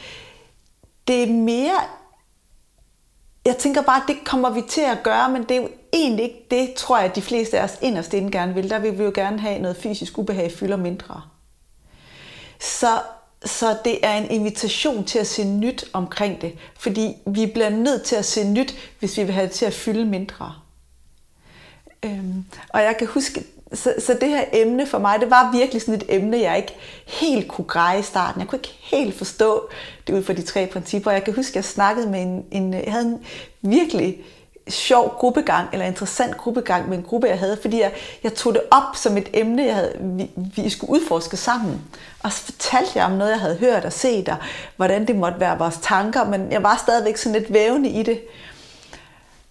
Det 1.07 1.23
er 1.23 1.27
mere, 1.27 1.79
jeg 3.45 3.57
tænker 3.57 3.81
bare, 3.81 4.01
at 4.01 4.07
det 4.07 4.17
kommer 4.25 4.49
vi 4.49 4.61
til 4.69 4.81
at 4.81 5.03
gøre, 5.03 5.29
men 5.29 5.43
det 5.43 5.51
er 5.51 5.61
jo 5.61 5.69
egentlig 5.93 6.25
ikke 6.25 6.45
det, 6.51 6.73
tror 6.73 6.97
jeg, 6.97 7.09
at 7.09 7.15
de 7.15 7.21
fleste 7.21 7.59
af 7.59 7.63
os 7.63 7.77
inderst 7.81 8.13
inden 8.13 8.31
gerne 8.31 8.53
vil. 8.53 8.69
Der 8.69 8.79
vil 8.79 8.99
vi 8.99 9.03
jo 9.03 9.11
gerne 9.15 9.39
have 9.39 9.59
noget 9.59 9.77
fysisk 9.77 10.17
ubehag 10.17 10.51
fylder 10.51 10.77
mindre. 10.77 11.21
Så, 12.59 13.01
så 13.45 13.77
det 13.85 14.05
er 14.05 14.13
en 14.13 14.31
invitation 14.31 15.03
til 15.03 15.19
at 15.19 15.27
se 15.27 15.43
nyt 15.43 15.85
omkring 15.93 16.41
det, 16.41 16.57
fordi 16.79 17.15
vi 17.25 17.45
bliver 17.45 17.69
nødt 17.69 18.03
til 18.03 18.15
at 18.15 18.25
se 18.25 18.43
nyt, 18.43 18.75
hvis 18.99 19.17
vi 19.17 19.23
vil 19.23 19.33
have 19.33 19.47
det 19.47 19.53
til 19.53 19.65
at 19.65 19.73
fylde 19.73 20.05
mindre. 20.05 20.53
Øhm, 22.03 22.45
og 22.69 22.81
jeg 22.81 22.97
kan 22.97 23.07
huske, 23.07 23.43
så, 23.73 23.93
så 23.99 24.17
det 24.21 24.29
her 24.29 24.43
emne 24.53 24.87
for 24.87 24.99
mig, 24.99 25.19
det 25.19 25.29
var 25.29 25.51
virkelig 25.51 25.81
sådan 25.81 25.93
et 25.93 26.05
emne, 26.09 26.39
jeg 26.39 26.57
ikke 26.57 26.75
helt 27.05 27.47
kunne 27.47 27.65
greje 27.65 27.99
i 27.99 28.03
starten. 28.03 28.41
Jeg 28.41 28.47
kunne 28.49 28.59
ikke 28.59 28.77
helt 28.81 29.17
forstå 29.17 29.69
det 30.07 30.13
ud 30.13 30.23
fra 30.23 30.33
de 30.33 30.41
tre 30.41 30.67
principper. 30.73 31.11
Jeg 31.11 31.23
kan 31.23 31.33
huske, 31.33 31.51
at 31.51 31.55
jeg 31.55 31.65
snakkede 31.65 32.09
med 32.09 32.21
en, 32.21 32.45
en 32.51 32.73
jeg 32.73 32.91
havde 32.91 33.05
en 33.05 33.25
virkelig 33.61 34.17
sjov 34.67 35.15
gruppegang, 35.17 35.69
eller 35.73 35.85
interessant 35.85 36.37
gruppegang 36.37 36.89
med 36.89 36.97
en 36.97 37.03
gruppe, 37.03 37.27
jeg 37.27 37.39
havde, 37.39 37.57
fordi 37.61 37.79
jeg, 37.79 37.91
jeg 38.23 38.33
tog 38.33 38.53
det 38.53 38.61
op 38.71 38.95
som 38.95 39.17
et 39.17 39.29
emne, 39.33 39.63
jeg 39.63 39.75
havde, 39.75 39.97
vi, 39.99 40.29
vi 40.55 40.69
skulle 40.69 40.91
udforske 40.91 41.37
sammen. 41.37 41.81
Og 42.23 42.31
så 42.31 42.43
fortalte 42.45 42.91
jeg 42.95 43.05
om 43.05 43.11
noget, 43.11 43.31
jeg 43.31 43.39
havde 43.39 43.57
hørt 43.57 43.85
og 43.85 43.93
set, 43.93 44.29
og 44.29 44.37
hvordan 44.75 45.07
det 45.07 45.15
måtte 45.15 45.39
være 45.39 45.57
vores 45.57 45.79
tanker, 45.81 46.25
men 46.25 46.51
jeg 46.51 46.63
var 46.63 46.77
stadigvæk 46.77 47.17
sådan 47.17 47.39
lidt 47.39 47.53
vævende 47.53 47.89
i 47.89 48.03
det. 48.03 48.21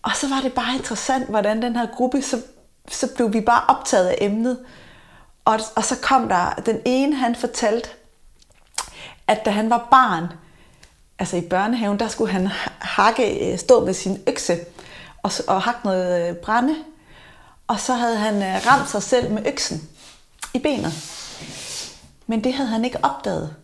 Og 0.02 0.10
så 0.14 0.28
var 0.28 0.40
det 0.40 0.52
bare 0.52 0.74
interessant, 0.76 1.28
hvordan 1.28 1.62
den 1.62 1.76
her 1.76 1.86
gruppe, 1.96 2.22
så, 2.22 2.36
så 2.90 3.06
blev 3.14 3.32
vi 3.32 3.40
bare 3.40 3.62
optaget 3.68 4.08
af 4.08 4.18
emnet. 4.20 4.58
Og, 5.44 5.60
og 5.76 5.84
så 5.84 5.96
kom 6.02 6.28
der, 6.28 6.54
den 6.66 6.80
ene 6.84 7.16
han 7.16 7.34
fortalte, 7.34 7.88
at 9.26 9.44
da 9.44 9.50
han 9.50 9.70
var 9.70 9.88
barn, 9.90 10.26
altså 11.18 11.36
i 11.36 11.40
børnehaven, 11.40 11.98
der 11.98 12.08
skulle 12.08 12.32
han 12.32 12.48
hakke, 12.78 13.52
øh, 13.52 13.58
stå 13.58 13.84
med 13.84 13.94
sin 13.94 14.22
økse 14.26 14.58
og, 15.22 15.32
og 15.48 15.62
hakke 15.62 15.80
noget 15.84 16.28
øh, 16.28 16.36
brænde. 16.36 16.76
Og 17.68 17.80
så 17.80 17.94
havde 17.94 18.16
han 18.16 18.42
øh, 18.42 18.66
ramt 18.66 18.90
sig 18.90 19.02
selv 19.02 19.30
med 19.30 19.46
øksen 19.46 19.88
i 20.54 20.58
benet. 20.58 20.92
Men 22.26 22.44
det 22.44 22.54
havde 22.54 22.68
han 22.68 22.84
ikke 22.84 22.98
opdaget. 23.02 23.54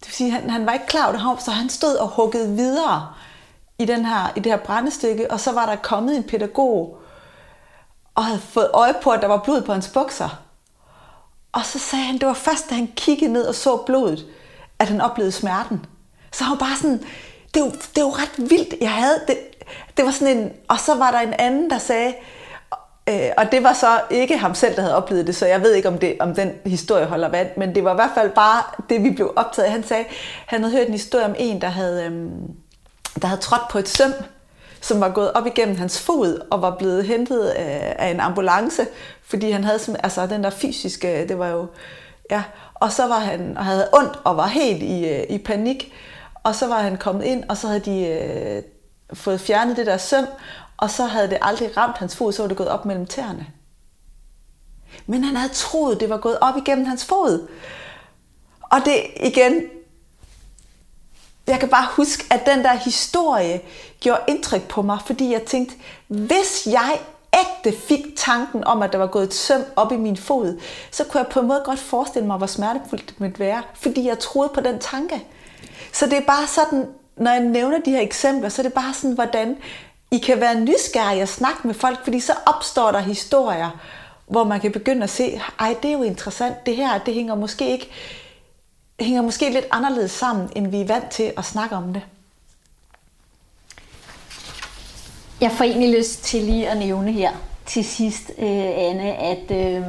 Det 0.00 0.08
vil 0.08 0.14
sige, 0.14 0.30
han, 0.30 0.50
han 0.50 0.66
var 0.66 0.72
ikke 0.72 0.86
klar 0.86 1.04
over 1.04 1.34
det, 1.34 1.42
så 1.42 1.50
han 1.50 1.68
stod 1.68 1.96
og 1.96 2.08
huggede 2.08 2.56
videre 2.56 3.14
i, 3.78 3.84
den 3.84 4.04
her, 4.04 4.32
i 4.36 4.40
det 4.40 4.52
her 4.52 4.58
brændestykke, 4.58 5.30
og 5.30 5.40
så 5.40 5.52
var 5.52 5.66
der 5.66 5.76
kommet 5.76 6.16
en 6.16 6.22
pædagog, 6.22 6.98
og 8.18 8.24
havde 8.24 8.40
fået 8.40 8.70
øje 8.74 8.94
på, 9.02 9.10
at 9.10 9.20
der 9.20 9.26
var 9.26 9.36
blod 9.36 9.62
på 9.62 9.72
hans 9.72 9.88
bukser. 9.88 10.42
Og 11.52 11.64
så 11.64 11.78
sagde 11.78 12.04
han, 12.04 12.18
det 12.18 12.26
var 12.26 12.34
først, 12.34 12.70
da 12.70 12.74
han 12.74 12.92
kiggede 12.96 13.32
ned 13.32 13.42
og 13.46 13.54
så 13.54 13.76
blodet, 13.76 14.26
at 14.78 14.88
han 14.88 15.00
oplevede 15.00 15.32
smerten. 15.32 15.86
Så 16.32 16.44
han 16.44 16.50
var 16.50 16.58
bare 16.58 16.76
sådan, 16.76 17.04
det 17.54 17.62
var, 17.62 17.68
det 17.68 18.04
var 18.04 18.22
ret 18.22 18.50
vildt. 18.50 18.74
Jeg 18.80 18.92
havde 18.92 19.20
det, 19.28 19.38
det 19.96 20.04
var 20.04 20.10
sådan 20.10 20.36
en, 20.36 20.52
og 20.68 20.80
så 20.80 20.94
var 20.94 21.10
der 21.10 21.18
en 21.18 21.32
anden, 21.32 21.70
der 21.70 21.78
sagde, 21.78 22.14
øh, 23.08 23.30
og 23.36 23.52
det 23.52 23.62
var 23.62 23.72
så 23.72 24.00
ikke 24.10 24.38
ham 24.38 24.54
selv, 24.54 24.76
der 24.76 24.82
havde 24.82 24.96
oplevet 24.96 25.26
det, 25.26 25.36
så 25.36 25.46
jeg 25.46 25.62
ved 25.62 25.74
ikke, 25.74 25.88
om, 25.88 25.98
det, 25.98 26.16
om 26.20 26.34
den 26.34 26.52
historie 26.66 27.06
holder 27.06 27.28
vand, 27.28 27.48
men 27.56 27.74
det 27.74 27.84
var 27.84 27.92
i 27.92 27.94
hvert 27.94 28.12
fald 28.14 28.30
bare 28.30 28.62
det, 28.88 29.02
vi 29.02 29.10
blev 29.10 29.32
optaget 29.36 29.66
af. 29.66 29.72
Han 29.72 29.84
sagde, 29.84 30.04
han 30.46 30.62
havde 30.62 30.76
hørt 30.76 30.86
en 30.86 30.92
historie 30.92 31.24
om 31.24 31.34
en, 31.38 31.60
der 31.60 31.68
havde, 31.68 32.04
øh, 32.04 32.28
der 33.22 33.26
havde 33.28 33.40
trådt 33.40 33.68
på 33.70 33.78
et 33.78 33.88
søm, 33.88 34.12
som 34.80 35.00
var 35.00 35.08
gået 35.08 35.32
op 35.32 35.46
igennem 35.46 35.76
hans 35.76 36.00
fod 36.00 36.46
og 36.50 36.62
var 36.62 36.76
blevet 36.76 37.04
hentet 37.04 37.48
af, 37.48 37.96
af 37.98 38.10
en 38.10 38.20
ambulance, 38.20 38.86
fordi 39.22 39.50
han 39.50 39.64
havde 39.64 39.80
altså 40.02 40.26
den 40.26 40.44
der 40.44 40.50
fysiske, 40.50 41.28
det 41.28 41.38
var 41.38 41.48
jo, 41.48 41.66
ja, 42.30 42.42
og 42.74 42.92
så 42.92 43.06
var 43.06 43.18
han, 43.18 43.58
og 43.58 43.64
havde 43.64 43.88
ondt 43.92 44.18
og 44.24 44.36
var 44.36 44.46
helt 44.46 44.82
i, 44.82 45.08
øh, 45.08 45.24
i 45.28 45.38
panik, 45.38 45.92
og 46.42 46.54
så 46.54 46.66
var 46.66 46.80
han 46.80 46.96
kommet 46.96 47.24
ind, 47.24 47.44
og 47.48 47.56
så 47.56 47.66
havde 47.66 47.80
de 47.80 48.06
øh, 48.06 48.62
fået 49.14 49.40
fjernet 49.40 49.76
det 49.76 49.86
der 49.86 49.96
søm, 49.96 50.26
og 50.76 50.90
så 50.90 51.04
havde 51.04 51.30
det 51.30 51.38
aldrig 51.42 51.76
ramt 51.76 51.98
hans 51.98 52.16
fod, 52.16 52.32
så 52.32 52.42
var 52.42 52.48
det 52.48 52.56
gået 52.56 52.68
op 52.68 52.84
mellem 52.84 53.06
tæerne. 53.06 53.46
Men 55.06 55.24
han 55.24 55.36
havde 55.36 55.52
troet, 55.52 56.00
det 56.00 56.10
var 56.10 56.16
gået 56.16 56.38
op 56.40 56.56
igennem 56.56 56.86
hans 56.86 57.04
fod. 57.04 57.48
Og 58.60 58.78
det 58.84 58.96
igen, 59.16 59.62
jeg 61.48 61.60
kan 61.60 61.68
bare 61.68 61.86
huske, 61.90 62.24
at 62.30 62.46
den 62.46 62.64
der 62.64 62.74
historie 62.74 63.60
gjorde 64.00 64.20
indtryk 64.28 64.62
på 64.62 64.82
mig, 64.82 64.98
fordi 65.06 65.32
jeg 65.32 65.42
tænkte, 65.42 65.74
hvis 66.08 66.66
jeg 66.66 66.98
ægte 67.34 67.78
fik 67.80 68.04
tanken 68.16 68.64
om, 68.64 68.82
at 68.82 68.92
der 68.92 68.98
var 68.98 69.06
gået 69.06 69.24
et 69.24 69.34
søm 69.34 69.64
op 69.76 69.92
i 69.92 69.96
min 69.96 70.16
fod, 70.16 70.60
så 70.90 71.04
kunne 71.04 71.18
jeg 71.18 71.26
på 71.26 71.40
en 71.40 71.46
måde 71.46 71.62
godt 71.64 71.78
forestille 71.78 72.26
mig, 72.26 72.36
hvor 72.36 72.46
smertefuldt 72.46 73.08
det 73.08 73.20
måtte 73.20 73.38
være, 73.38 73.62
fordi 73.74 74.06
jeg 74.06 74.18
troede 74.18 74.50
på 74.54 74.60
den 74.60 74.78
tanke. 74.78 75.24
Så 75.92 76.06
det 76.06 76.18
er 76.18 76.26
bare 76.26 76.46
sådan, 76.46 76.86
når 77.16 77.30
jeg 77.30 77.40
nævner 77.40 77.78
de 77.84 77.90
her 77.90 78.00
eksempler, 78.00 78.48
så 78.48 78.62
er 78.62 78.64
det 78.64 78.72
bare 78.72 78.94
sådan, 78.94 79.14
hvordan 79.14 79.56
I 80.10 80.18
kan 80.18 80.40
være 80.40 80.60
nysgerrige 80.60 81.22
og 81.22 81.28
snakke 81.28 81.60
med 81.64 81.74
folk, 81.74 82.04
fordi 82.04 82.20
så 82.20 82.32
opstår 82.46 82.92
der 82.92 82.98
historier, 82.98 83.70
hvor 84.26 84.44
man 84.44 84.60
kan 84.60 84.72
begynde 84.72 85.02
at 85.02 85.10
se, 85.10 85.40
ej, 85.58 85.76
det 85.82 85.88
er 85.88 85.92
jo 85.92 86.02
interessant, 86.02 86.66
det 86.66 86.76
her, 86.76 86.98
det 86.98 87.14
hænger 87.14 87.34
måske 87.34 87.70
ikke, 87.70 87.90
hænger 89.00 89.22
måske 89.22 89.52
lidt 89.52 89.66
anderledes 89.70 90.10
sammen, 90.10 90.48
end 90.56 90.66
vi 90.66 90.80
er 90.80 90.86
vant 90.86 91.10
til 91.10 91.32
at 91.36 91.44
snakke 91.44 91.76
om 91.76 91.92
det. 91.92 92.02
Jeg 95.40 95.50
får 95.50 95.64
egentlig 95.64 95.98
lyst 95.98 96.24
til 96.24 96.42
lige 96.42 96.68
at 96.68 96.78
nævne 96.78 97.12
her 97.12 97.30
til 97.66 97.84
sidst, 97.84 98.30
øh, 98.38 98.68
Anne, 98.76 99.14
at 99.14 99.50
øh, 99.50 99.82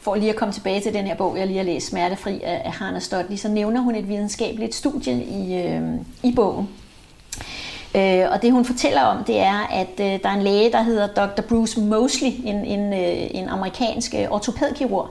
for 0.00 0.14
lige 0.14 0.30
at 0.30 0.36
komme 0.36 0.54
tilbage 0.54 0.80
til 0.80 0.94
den 0.94 1.06
her 1.06 1.14
bog, 1.14 1.38
jeg 1.38 1.46
lige 1.46 1.56
har 1.56 1.64
læst, 1.64 1.86
Smertefri 1.86 2.40
af 2.42 2.72
Hanna 2.72 2.98
Stodley, 2.98 3.36
så 3.36 3.48
nævner 3.48 3.80
hun 3.80 3.94
et 3.94 4.08
videnskabeligt 4.08 4.74
studie 4.74 5.24
i, 5.24 5.66
øh, 5.66 5.82
i 6.22 6.32
bogen. 6.34 6.68
Øh, 7.94 8.26
og 8.30 8.42
det 8.42 8.52
hun 8.52 8.64
fortæller 8.64 9.02
om, 9.02 9.24
det 9.24 9.38
er, 9.38 9.66
at 9.70 10.00
øh, 10.00 10.22
der 10.22 10.28
er 10.28 10.34
en 10.34 10.42
læge, 10.42 10.72
der 10.72 10.82
hedder 10.82 11.06
Dr. 11.06 11.42
Bruce 11.42 11.80
Mosley, 11.80 12.32
en, 12.44 12.64
en, 12.64 12.92
øh, 12.92 13.30
en 13.30 13.48
amerikansk 13.48 14.14
øh, 14.14 14.30
ortopædkirurg. 14.30 15.08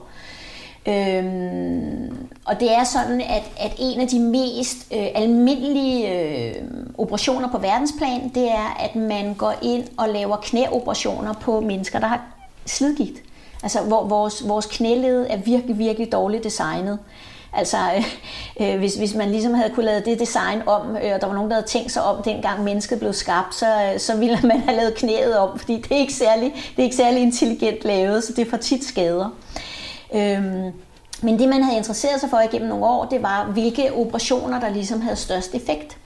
Øhm, 0.88 2.19
og 2.44 2.60
det 2.60 2.72
er 2.72 2.84
sådan, 2.84 3.20
at, 3.20 3.50
at 3.60 3.74
en 3.78 4.00
af 4.00 4.08
de 4.08 4.20
mest 4.20 4.76
øh, 4.92 5.06
almindelige 5.14 6.14
øh, 6.14 6.54
operationer 6.98 7.48
på 7.50 7.58
verdensplan, 7.58 8.28
det 8.34 8.50
er, 8.50 8.76
at 8.80 8.96
man 8.96 9.34
går 9.34 9.54
ind 9.62 9.84
og 9.96 10.08
laver 10.08 10.36
knæoperationer 10.36 11.32
på 11.32 11.60
mennesker, 11.60 11.98
der 11.98 12.06
har 12.06 12.20
slidgigt. 12.66 13.22
Altså, 13.62 13.80
hvor 13.80 14.04
vores, 14.04 14.48
vores 14.48 14.66
knæled 14.66 15.26
er 15.30 15.36
virkelig, 15.36 15.78
virkelig 15.78 16.12
dårligt 16.12 16.44
designet. 16.44 16.98
Altså, 17.52 17.76
øh, 17.96 18.04
øh 18.60 18.78
hvis, 18.78 18.94
hvis 18.94 19.14
man 19.14 19.30
ligesom 19.30 19.54
havde 19.54 19.70
kunne 19.74 19.86
lave 19.86 20.00
det 20.00 20.20
design 20.20 20.62
om, 20.66 20.96
øh, 20.96 21.14
og 21.14 21.20
der 21.20 21.26
var 21.26 21.34
nogen, 21.34 21.50
der 21.50 21.56
havde 21.56 21.68
tænkt 21.68 21.92
sig 21.92 22.02
om, 22.02 22.22
dengang 22.22 22.64
mennesket 22.64 22.98
blev 22.98 23.12
skabt, 23.12 23.54
så, 23.54 23.66
øh, 23.66 24.00
så 24.00 24.16
ville 24.16 24.38
man 24.48 24.60
have 24.60 24.76
lavet 24.76 24.94
knæet 24.94 25.38
om, 25.38 25.58
fordi 25.58 25.76
det 25.76 25.92
er 25.92 25.96
ikke 25.96 26.12
særlig, 26.12 26.52
det 26.54 26.78
er 26.78 26.82
ikke 26.82 26.96
særlig 26.96 27.22
intelligent 27.22 27.84
lavet, 27.84 28.24
så 28.24 28.32
det 28.32 28.50
får 28.50 28.56
tit 28.56 28.84
skader. 28.84 29.28
Øh, 30.14 30.72
men 31.22 31.38
det, 31.38 31.48
man 31.48 31.62
havde 31.62 31.78
interesseret 31.78 32.20
sig 32.20 32.30
for 32.30 32.40
igennem 32.40 32.68
nogle 32.68 32.86
år, 32.86 33.04
det 33.04 33.22
var, 33.22 33.44
hvilke 33.44 33.92
operationer, 33.94 34.60
der 34.60 34.68
ligesom 34.68 35.00
havde 35.00 35.16
størst 35.16 35.54
effekt. 35.54 35.96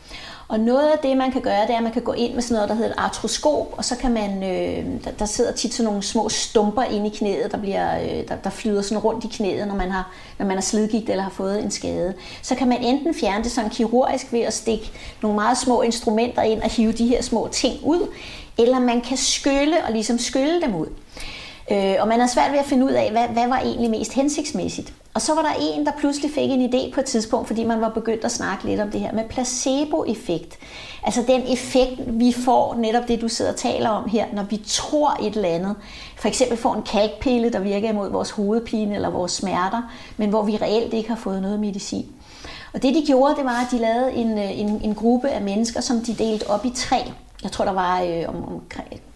Og 0.49 0.61
noget 0.61 0.91
af 0.91 0.99
det, 0.99 1.17
man 1.17 1.33
kan 1.33 1.41
gøre, 1.41 1.63
det 1.63 1.71
er, 1.71 1.77
at 1.77 1.83
man 1.83 1.93
kan 1.93 2.03
gå 2.03 2.13
ind 2.13 2.35
med 2.35 2.43
sådan 2.43 2.55
noget, 2.55 2.69
der 2.69 2.75
hedder 2.75 2.91
et 2.91 2.95
artroskop, 2.99 3.75
og 3.77 3.85
så 3.85 3.97
kan 3.97 4.13
man, 4.13 4.43
øh, 4.43 5.05
der, 5.05 5.11
der 5.19 5.25
sidder 5.25 5.53
tit 5.53 5.75
sådan 5.75 5.85
nogle 5.85 6.03
små 6.03 6.29
stumper 6.29 6.83
inde 6.83 7.07
i 7.07 7.17
knæet, 7.17 7.53
der, 7.53 7.59
bliver, 7.59 8.03
øh, 8.03 8.29
der, 8.29 8.37
der 8.37 8.51
flyder 8.51 8.83
sådan 8.83 8.99
rundt 8.99 9.25
i 9.25 9.29
knæet, 9.29 9.69
når 9.69 9.75
man 9.75 9.91
har, 9.91 10.11
når 10.39 10.47
man 10.47 10.57
har 10.57 10.63
slidgigt 10.63 11.11
eller 11.11 11.23
har 11.23 11.31
fået 11.31 11.63
en 11.63 11.71
skade. 11.71 12.15
Så 12.43 12.55
kan 12.55 12.69
man 12.69 12.83
enten 12.83 13.15
fjerne 13.15 13.45
det 13.45 13.53
sådan 13.53 13.71
kirurgisk 13.71 14.33
ved 14.33 14.41
at 14.41 14.55
stikke 14.55 14.91
nogle 15.23 15.35
meget 15.35 15.59
små 15.59 15.83
instrumenter 15.83 16.43
ind 16.43 16.63
og 16.63 16.71
hive 16.71 16.93
de 16.93 17.07
her 17.07 17.23
små 17.23 17.49
ting 17.53 17.75
ud, 17.83 18.09
eller 18.59 18.79
man 18.79 19.01
kan 19.01 19.17
skylle 19.17 19.77
og 19.87 19.93
ligesom 19.93 20.19
skylle 20.19 20.61
dem 20.61 20.75
ud. 20.75 20.87
Øh, 21.71 21.95
og 22.01 22.09
man 22.09 22.21
har 22.21 22.27
svært 22.27 22.53
ved 22.53 22.59
at 22.59 22.65
finde 22.65 22.85
ud 22.85 22.91
af, 22.91 23.11
hvad, 23.11 23.29
hvad 23.29 23.49
var 23.49 23.59
egentlig 23.59 23.91
mest 23.91 24.13
hensigtsmæssigt. 24.13 24.93
Og 25.15 25.23
så 25.23 25.35
var 25.35 25.43
der 25.43 25.55
en, 25.61 25.87
der 25.87 25.93
pludselig 25.99 26.31
fik 26.31 26.51
en 26.51 26.75
idé 26.75 26.95
på 26.95 27.01
et 27.01 27.07
tidspunkt, 27.07 27.47
fordi 27.47 27.65
man 27.65 27.81
var 27.81 27.89
begyndt 27.89 28.25
at 28.25 28.31
snakke 28.31 28.65
lidt 28.65 28.81
om 28.81 28.91
det 28.91 29.01
her 29.01 29.13
med 29.13 29.25
placeboeffekt. 29.29 30.59
Altså 31.03 31.25
den 31.27 31.43
effekt, 31.53 32.01
vi 32.07 32.33
får, 32.33 32.75
netop 32.75 33.09
det 33.09 33.21
du 33.21 33.29
sidder 33.29 33.51
og 33.53 33.57
taler 33.57 33.89
om 33.89 34.09
her, 34.09 34.27
når 34.33 34.43
vi 34.43 34.61
tror 34.67 35.17
et 35.23 35.35
eller 35.37 35.49
andet. 35.49 35.77
For 36.17 36.29
eksempel 36.29 36.59
får 36.59 36.75
en 36.75 36.83
kalkpille, 36.83 37.53
der 37.53 37.61
virker 37.61 37.89
imod 37.89 38.11
vores 38.11 38.31
hovedpine 38.31 38.95
eller 38.95 39.11
vores 39.11 39.33
smerter, 39.33 39.83
men 40.17 40.31
hvor 40.31 40.43
vi 40.43 40.57
reelt 40.57 40.95
ikke 40.95 41.09
har 41.09 41.17
fået 41.17 41.43
noget 41.43 41.61
medicin. 41.61 42.07
Og 42.75 42.83
det 42.83 42.95
de 42.95 43.05
gjorde, 43.07 43.35
det 43.37 43.45
var, 43.45 43.65
at 43.65 43.71
de 43.71 43.79
lavede 43.79 44.13
en, 44.13 44.39
øh, 44.39 44.61
en, 44.61 44.81
en 44.85 44.95
gruppe 44.95 45.29
af 45.29 45.43
mennesker, 45.43 45.81
som 45.81 46.01
de 46.01 46.15
delte 46.15 46.51
op 46.51 46.65
i 46.65 46.71
tre 46.71 47.13
jeg 47.45 47.53
tror, 47.53 47.65
der 47.65 47.73
var 47.73 48.01
øh, 48.01 48.25
om, 48.29 48.49
om 48.49 48.63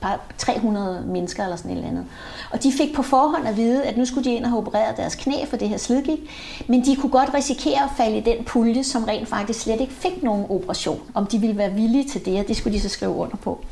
par 0.01 0.21
300 0.39 1.05
mennesker 1.07 1.45
eller 1.45 1.57
sådan 1.57 1.71
et 1.71 1.77
eller 1.77 1.89
andet. 1.89 2.05
Og 2.51 2.63
de 2.63 2.73
fik 2.73 2.95
på 2.95 3.03
forhånd 3.03 3.49
at 3.49 3.57
vide, 3.57 3.85
at 3.85 3.97
nu 3.97 4.05
skulle 4.05 4.31
de 4.31 4.35
ind 4.35 4.45
og 4.45 4.51
have 4.51 4.59
opereret 4.59 4.97
deres 4.97 5.15
knæ 5.15 5.45
for 5.51 5.57
det 5.57 5.69
her 5.69 5.77
slidgigt, 5.77 6.21
men 6.67 6.85
de 6.85 6.97
kunne 6.97 7.13
godt 7.13 7.35
risikere 7.35 7.83
at 7.85 7.91
falde 7.97 8.17
i 8.17 8.21
den 8.21 8.45
pulje, 8.45 8.85
som 8.85 9.05
rent 9.05 9.29
faktisk 9.29 9.61
slet 9.61 9.81
ikke 9.81 9.93
fik 9.93 10.23
nogen 10.23 10.47
operation. 10.49 11.01
Om 11.15 11.27
de 11.27 11.39
ville 11.39 11.59
være 11.59 11.73
villige 11.73 12.09
til 12.09 12.27
det, 12.27 12.41
og 12.41 12.49
det 12.49 12.57
skulle 12.57 12.77
de 12.77 12.83
så 12.83 12.89
skrive 12.89 13.15
under 13.15 13.37
på. 13.37 13.65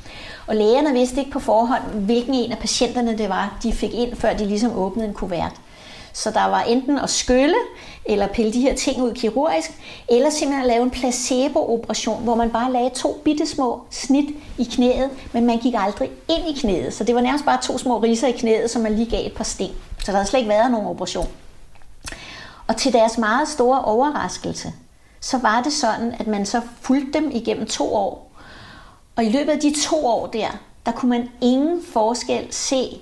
Og 0.47 0.57
lægerne 0.57 0.93
vidste 0.93 1.19
ikke 1.19 1.31
på 1.31 1.41
forhånd, 1.41 1.83
hvilken 1.83 2.35
en 2.35 2.53
af 2.53 2.59
patienterne 2.59 3.19
det 3.19 3.29
var, 3.29 3.59
de 3.63 3.73
fik 3.73 3.95
ind, 3.95 4.17
før 4.17 4.35
de 4.35 4.47
ligesom 4.47 4.79
åbnede 4.79 5.09
en 5.09 5.15
kuvert. 5.15 5.53
Så 6.17 6.31
der 6.31 6.45
var 6.45 6.63
enten 6.63 6.99
at 6.99 7.11
skylle, 7.11 7.55
eller 8.05 8.27
pille 8.27 8.53
de 8.53 8.61
her 8.61 8.75
ting 8.75 9.03
ud 9.03 9.15
kirurgisk, 9.15 9.71
eller 10.09 10.31
simpelthen 10.31 10.61
at 10.61 10.67
lave 10.67 10.83
en 10.83 10.91
placebo-operation, 10.91 12.23
hvor 12.23 12.35
man 12.35 12.51
bare 12.51 12.73
lagde 12.73 12.91
to 12.91 13.21
bitte 13.25 13.47
små 13.47 13.81
snit 13.91 14.35
i 14.59 14.65
knæet, 14.65 15.11
men 15.33 15.47
man 15.47 15.59
gik 15.59 15.75
aldrig 15.77 16.11
ind 16.29 16.57
i 16.57 16.61
knæet. 16.61 16.95
Så 16.95 17.05
det 17.05 17.15
var 17.15 17.21
nærmest 17.21 17.45
bare 17.45 17.63
to 17.63 17.79
små 17.79 17.99
riser 17.99 18.29
i 18.29 18.33
knæet, 18.33 18.71
som 18.71 18.83
man 18.83 18.95
lige 18.95 19.11
gav 19.11 19.27
et 19.27 19.33
par 19.33 19.45
sten. 19.45 19.71
Så 19.99 20.07
der 20.07 20.13
havde 20.13 20.27
slet 20.27 20.41
ikke 20.41 20.49
været 20.49 20.71
nogen 20.71 20.87
operation. 20.87 21.29
Og 22.67 22.77
til 22.77 22.93
deres 22.93 23.19
meget 23.19 23.49
store 23.49 23.85
overraskelse, 23.85 24.73
så 25.21 25.39
var 25.39 25.63
det 25.63 25.73
sådan, 25.73 26.15
at 26.19 26.27
man 26.27 26.47
så 26.47 26.61
fulgte 26.81 27.19
dem 27.19 27.31
igennem 27.35 27.67
to 27.67 27.95
år. 27.95 28.31
Og 29.17 29.25
i 29.25 29.29
løbet 29.29 29.53
af 29.53 29.61
de 29.61 29.75
to 29.83 30.07
år 30.07 30.27
der, 30.27 30.49
der 30.87 30.93
kunne 30.93 31.11
man 31.11 31.29
ingen 31.41 31.83
forskel 31.93 32.47
se 32.51 33.01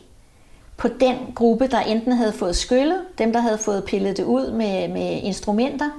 på 0.77 0.89
den 0.89 1.17
gruppe, 1.35 1.67
der 1.67 1.81
enten 1.81 2.13
havde 2.13 2.33
fået 2.33 2.57
skyllet, 2.57 3.01
dem 3.19 3.33
der 3.33 3.41
havde 3.41 3.59
fået 3.59 3.85
pillet 3.85 4.17
det 4.17 4.25
ud 4.25 4.53
med, 4.53 4.89
med 4.89 5.21
instrumenter, 5.23 5.91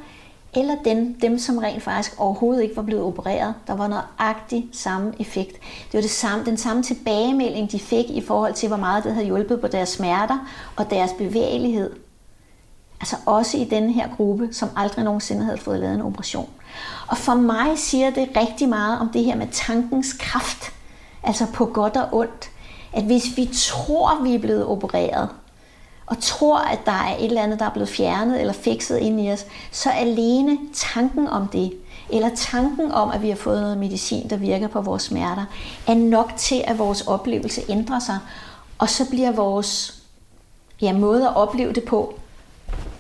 eller 0.56 0.76
dem, 0.86 1.20
dem, 1.20 1.40
som 1.40 1.58
rent 1.58 1.84
faktisk 1.84 2.20
overhovedet 2.20 2.64
ikke 2.64 2.76
var 2.76 2.82
blevet 2.82 3.04
opereret. 3.04 3.54
Der 3.68 3.76
var 3.76 3.88
nøjagtig 3.88 4.70
samme 4.72 5.14
effekt. 5.20 5.54
Det 5.62 5.94
var 5.94 6.02
det 6.02 6.10
samme, 6.10 6.46
den 6.46 6.58
samme 6.58 6.84
tilbagemelding, 6.84 7.72
de 7.72 7.80
fik 7.80 8.10
i 8.10 8.22
forhold 8.22 8.54
til, 8.54 8.68
hvor 8.68 8.78
meget 8.78 9.04
det 9.04 9.14
havde 9.14 9.26
hjulpet 9.26 9.62
på 9.62 9.68
deres 9.68 9.90
smerter 9.90 10.48
og 10.76 10.90
deres 10.90 11.12
bevægelighed. 11.18 11.92
Altså 13.00 13.16
også 13.26 13.58
i 13.58 13.64
den 13.64 13.90
her 13.90 14.10
gruppe, 14.16 14.50
som 14.52 14.70
aldrig 14.76 15.06
nogensinde 15.06 15.44
havde 15.44 15.58
fået 15.58 15.80
lavet 15.80 15.96
en 15.96 16.02
operation. 16.02 16.50
Og 17.08 17.18
for 17.18 17.34
mig 17.34 17.78
siger 17.78 18.10
det 18.10 18.30
rigtig 18.38 18.70
meget 18.70 19.00
om 19.00 19.10
det 19.10 19.24
her 19.24 19.36
med 19.36 19.48
tankens 19.52 20.14
kraft. 20.14 20.74
Altså 21.24 21.46
på 21.54 21.66
godt 21.66 21.98
og 21.98 22.08
ondt. 22.12 22.52
At 22.96 23.04
hvis 23.04 23.38
vi 23.38 23.50
tror, 23.54 24.24
vi 24.24 24.36
er 24.36 24.40
blevet 24.40 24.66
opereret, 24.66 25.30
og 26.06 26.18
tror, 26.22 26.58
at 26.58 26.80
der 26.86 26.92
er 26.92 27.18
et 27.18 27.26
eller 27.26 27.42
andet, 27.44 27.60
der 27.60 27.66
er 27.66 27.70
blevet 27.70 27.90
fjernet 27.90 28.40
eller 28.40 28.54
fikset 28.54 28.98
ind 28.98 29.22
i 29.22 29.32
os, 29.32 29.46
så 29.72 29.90
alene 29.90 30.58
tanken 30.74 31.28
om 31.28 31.48
det, 31.48 31.74
eller 32.10 32.30
tanken 32.36 32.92
om, 32.92 33.12
at 33.12 33.22
vi 33.22 33.30
har 33.30 33.36
fået 33.36 33.62
noget 33.62 33.78
medicin, 33.78 34.30
der 34.30 34.38
virker 34.38 34.68
på 34.68 34.82
vores 34.82 35.04
smerter, 35.04 35.46
er 35.88 35.94
nok 35.94 36.34
til, 36.38 36.64
at 36.68 36.78
vores 36.78 37.02
oplevelse 37.02 37.62
ændrer 37.70 38.00
sig. 38.00 38.20
Og 38.78 38.90
så 38.90 39.10
bliver 39.10 39.32
vores 39.32 40.00
ja, 40.82 40.94
måde 40.94 41.28
at 41.28 41.36
opleve 41.36 41.74
det 41.74 41.84
på 41.84 42.20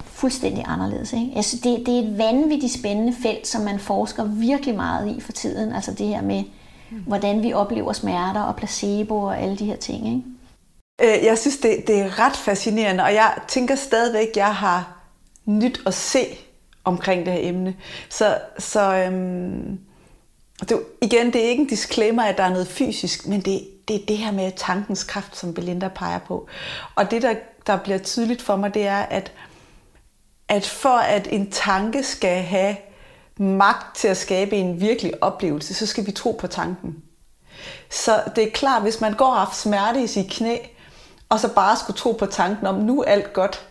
fuldstændig 0.05 0.63
anderledes. 0.67 1.13
Ikke? 1.13 1.31
Altså 1.35 1.57
det, 1.63 1.85
det 1.85 1.95
er 1.95 1.99
et 1.99 2.17
vanvittigt 2.17 2.73
spændende 2.73 3.13
felt, 3.21 3.47
som 3.47 3.61
man 3.61 3.79
forsker 3.79 4.23
virkelig 4.23 4.75
meget 4.75 5.17
i 5.17 5.21
for 5.21 5.31
tiden. 5.31 5.73
Altså 5.73 5.91
det 5.91 6.07
her 6.07 6.21
med, 6.21 6.43
hvordan 6.89 7.43
vi 7.43 7.53
oplever 7.53 7.93
smerter 7.93 8.41
og 8.41 8.55
placebo 8.55 9.21
og 9.21 9.41
alle 9.41 9.57
de 9.57 9.65
her 9.65 9.75
ting. 9.75 10.07
Ikke? 10.07 11.17
Øh, 11.17 11.25
jeg 11.25 11.37
synes, 11.37 11.57
det, 11.57 11.87
det 11.87 12.01
er 12.01 12.19
ret 12.19 12.35
fascinerende, 12.35 13.03
og 13.03 13.13
jeg 13.13 13.37
tænker 13.47 13.75
stadigvæk, 13.75 14.27
at 14.27 14.37
jeg 14.37 14.55
har 14.55 14.97
nyt 15.45 15.81
at 15.85 15.93
se 15.93 16.25
omkring 16.83 17.25
det 17.25 17.33
her 17.33 17.49
emne. 17.49 17.75
Så, 18.09 18.37
så 18.59 18.95
øhm, 18.95 19.79
det, 20.69 20.79
igen, 21.01 21.33
det 21.33 21.45
er 21.45 21.49
ikke 21.49 21.61
en 21.61 21.69
disclaimer, 21.69 22.23
at 22.23 22.37
der 22.37 22.43
er 22.43 22.49
noget 22.49 22.67
fysisk, 22.67 23.27
men 23.27 23.41
det, 23.41 23.67
det 23.87 23.95
er 23.95 24.05
det 24.07 24.17
her 24.17 24.31
med 24.31 24.51
tankens 24.55 25.03
kraft, 25.03 25.37
som 25.37 25.53
Belinda 25.53 25.87
peger 25.87 26.19
på. 26.19 26.47
Og 26.95 27.11
det, 27.11 27.21
der, 27.21 27.35
der 27.67 27.77
bliver 27.77 27.97
tydeligt 27.97 28.41
for 28.41 28.55
mig, 28.55 28.73
det 28.73 28.87
er, 28.87 28.99
at, 28.99 29.31
at 30.49 30.65
for 30.65 30.97
at 30.97 31.27
en 31.31 31.51
tanke 31.51 32.03
skal 32.03 32.43
have 32.43 32.75
magt 33.37 33.95
til 33.95 34.07
at 34.07 34.17
skabe 34.17 34.55
en 34.55 34.81
virkelig 34.81 35.23
oplevelse, 35.23 35.73
så 35.73 35.85
skal 35.85 36.05
vi 36.05 36.11
tro 36.11 36.31
på 36.31 36.47
tanken. 36.47 36.95
Så 37.89 38.23
det 38.35 38.43
er 38.43 38.51
klart, 38.51 38.81
hvis 38.81 39.01
man 39.01 39.13
går 39.13 39.25
og 39.25 39.39
har 39.39 39.51
smerte 39.53 40.03
i 40.03 40.07
sit 40.07 40.31
knæ, 40.31 40.57
og 41.29 41.39
så 41.39 41.53
bare 41.53 41.77
skulle 41.77 41.97
tro 41.97 42.11
på 42.11 42.25
tanken 42.25 42.67
om, 42.67 42.75
nu 42.75 43.01
er 43.01 43.05
alt 43.05 43.33
godt. 43.33 43.67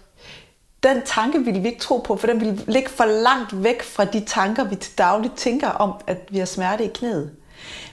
Den 0.83 1.03
tanke 1.07 1.45
ville 1.45 1.61
vi 1.61 1.69
ikke 1.69 1.81
tro 1.81 1.99
på, 1.99 2.17
for 2.17 2.27
den 2.27 2.41
ville 2.41 2.65
ligge 2.67 2.91
for 2.91 3.05
langt 3.05 3.63
væk 3.63 3.83
fra 3.83 4.05
de 4.05 4.21
tanker, 4.21 4.65
vi 4.65 4.77
til 4.77 4.99
dagligt 4.99 5.37
tænker 5.37 5.69
om, 5.69 5.93
at 6.07 6.19
vi 6.31 6.39
har 6.39 6.47
smerte 6.47 6.85
i 6.85 6.91
knæet. 6.95 7.37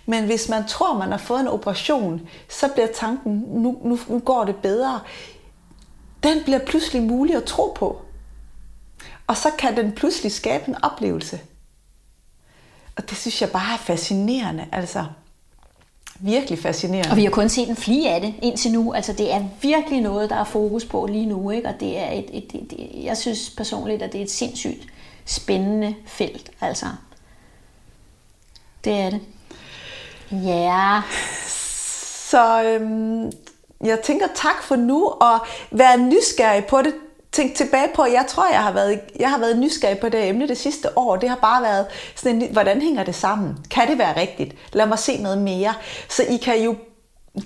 Men 0.05 0.25
hvis 0.25 0.49
man 0.49 0.67
tror, 0.67 0.97
man 0.97 1.11
har 1.11 1.17
fået 1.17 1.39
en 1.39 1.47
operation, 1.47 2.29
så 2.49 2.67
bliver 2.67 2.87
tanken, 2.87 3.45
nu, 3.47 3.77
nu, 3.83 3.99
nu 4.07 4.19
går 4.19 4.45
det 4.45 4.55
bedre. 4.55 4.99
Den 6.23 6.43
bliver 6.43 6.59
pludselig 6.59 7.03
mulig 7.03 7.35
at 7.35 7.43
tro 7.43 7.73
på. 7.75 8.01
Og 9.27 9.37
så 9.37 9.49
kan 9.57 9.77
den 9.77 9.91
pludselig 9.91 10.31
skabe 10.31 10.67
en 10.67 10.83
oplevelse. 10.83 11.39
Og 12.97 13.09
det 13.09 13.17
synes 13.17 13.41
jeg 13.41 13.49
bare 13.49 13.73
er 13.73 13.77
fascinerende. 13.77 14.65
Altså, 14.71 15.05
virkelig 16.19 16.59
fascinerende. 16.59 17.11
Og 17.11 17.17
vi 17.17 17.23
har 17.23 17.31
kun 17.31 17.49
set 17.49 17.69
en 17.69 17.75
fli 17.75 18.05
af 18.05 18.21
det 18.21 18.33
indtil 18.41 18.71
nu. 18.71 18.93
Altså 18.93 19.13
det 19.13 19.33
er 19.33 19.43
virkelig 19.61 20.01
noget, 20.01 20.29
der 20.29 20.35
er 20.35 20.43
fokus 20.43 20.85
på 20.85 21.05
lige 21.05 21.25
nu. 21.25 21.49
Ikke? 21.49 21.67
Og 21.67 21.79
det 21.79 21.97
er 21.97 22.11
et, 22.11 22.29
et, 22.33 22.51
et, 22.53 22.73
et, 22.79 23.05
jeg 23.05 23.17
synes 23.17 23.49
personligt, 23.49 24.01
at 24.01 24.11
det 24.11 24.19
er 24.19 24.23
et 24.23 24.31
sindssygt 24.31 24.87
spændende 25.25 25.95
felt. 26.05 26.51
Altså, 26.61 26.85
det 28.83 28.93
er 28.93 29.09
det. 29.09 29.21
Ja. 30.31 31.01
Så 32.29 32.63
øhm, 32.63 33.31
jeg 33.83 33.99
tænker 34.03 34.27
tak 34.35 34.63
for 34.63 34.75
nu, 34.75 35.07
og 35.07 35.39
vær 35.71 35.97
nysgerrig 35.97 36.65
på 36.65 36.81
det 36.81 36.93
tænke 37.31 37.55
tilbage 37.55 37.87
på, 37.95 38.05
jeg 38.05 38.25
tror, 38.29 38.51
jeg 38.51 38.63
har 38.63 38.71
været, 38.71 38.99
jeg 39.19 39.29
har 39.29 39.39
været 39.39 39.57
nysgerrig 39.57 39.99
på 39.99 40.09
det 40.09 40.29
emne 40.29 40.47
det 40.47 40.57
sidste 40.57 40.97
år. 40.97 41.15
Det 41.15 41.29
har 41.29 41.35
bare 41.35 41.63
været 41.63 41.85
sådan 42.15 42.41
en, 42.41 42.51
hvordan 42.51 42.81
hænger 42.81 43.03
det 43.03 43.15
sammen? 43.15 43.57
Kan 43.69 43.87
det 43.87 43.97
være 43.97 44.21
rigtigt? 44.21 44.55
Lad 44.73 44.85
mig 44.85 44.99
se 44.99 45.17
noget 45.17 45.37
mere. 45.37 45.73
Så 46.09 46.23
I 46.23 46.37
kan 46.37 46.63
jo 46.63 46.75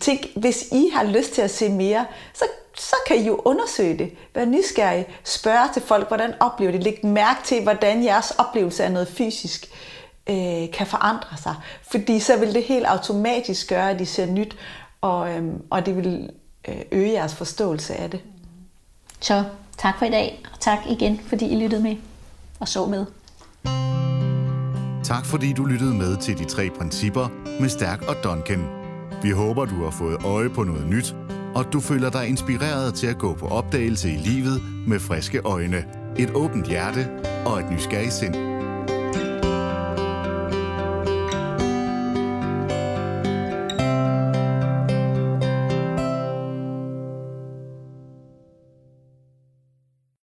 tænke, 0.02 0.32
hvis 0.36 0.68
I 0.72 0.90
har 0.94 1.04
lyst 1.04 1.32
til 1.32 1.42
at 1.42 1.52
se 1.52 1.70
mere, 1.70 2.06
så, 2.34 2.46
så 2.78 2.96
kan 3.08 3.18
I 3.18 3.28
jo 3.28 3.42
undersøge 3.46 3.98
det. 3.98 4.12
Vær 4.36 4.46
nysgerrig. 4.46 5.06
Spørge 5.24 5.70
til 5.74 5.82
folk, 5.82 6.08
hvordan 6.08 6.34
oplever 6.40 6.72
det. 6.72 6.84
Læg 6.84 7.06
mærke 7.06 7.40
til, 7.44 7.64
hvordan 7.64 8.04
jeres 8.04 8.32
oplevelse 8.32 8.84
af 8.84 8.92
noget 8.92 9.08
fysisk 9.08 9.70
øh, 10.30 10.72
kan 10.74 10.88
forandre 10.88 11.38
sig. 11.44 11.56
Fordi 11.92 12.20
så 12.20 12.38
vil 12.38 12.54
det 12.54 12.64
helt 12.64 12.86
automatisk 12.86 13.70
gøre, 13.70 13.90
at 13.90 14.02
I 14.02 14.06
ser 14.06 14.26
nyt, 14.26 14.58
og, 15.02 15.30
øh, 15.30 15.44
og 15.70 15.86
det 15.86 15.98
vil 15.98 16.30
øh, 16.68 16.82
øge 16.92 17.12
jeres 17.12 17.36
forståelse 17.36 17.96
af 17.96 18.12
det. 18.12 18.20
Så 19.20 19.44
Tak 19.78 20.00
for 20.00 20.06
i 20.06 20.10
dag, 20.10 20.44
og 20.54 20.60
tak 20.60 20.80
igen, 20.90 21.20
fordi 21.28 21.46
I 21.46 21.64
lyttede 21.64 21.84
med 21.84 21.96
og 22.60 22.68
så 22.68 22.86
med. 22.86 23.06
Tak 25.04 25.26
fordi 25.26 25.54
du 25.54 25.66
lyttede 25.66 25.94
med 25.94 26.18
til 26.18 26.38
de 26.38 26.46
tre 26.46 26.70
principper 26.70 27.28
med 27.60 27.70
Stærk 27.70 28.02
og 28.02 28.16
Duncan. 28.24 28.66
Vi 29.24 29.30
håber, 29.30 29.66
du 29.66 29.84
har 29.84 29.92
fået 29.92 30.18
øje 30.26 30.50
på 30.50 30.64
noget 30.64 30.88
nyt, 30.88 31.16
og 31.56 31.74
du 31.74 31.80
føler 31.80 32.10
dig 32.10 32.28
inspireret 32.28 32.94
til 32.94 33.08
at 33.08 33.18
gå 33.18 33.34
på 33.34 33.48
opdagelse 33.48 34.10
i 34.10 34.18
livet 34.18 34.62
med 34.88 35.00
friske 35.00 35.40
øjne, 35.40 35.86
et 36.18 36.32
åbent 36.32 36.68
hjerte 36.68 37.08
og 37.46 37.60
et 37.60 37.72
nysgerrigt 37.72 38.14
sind. 38.14 38.55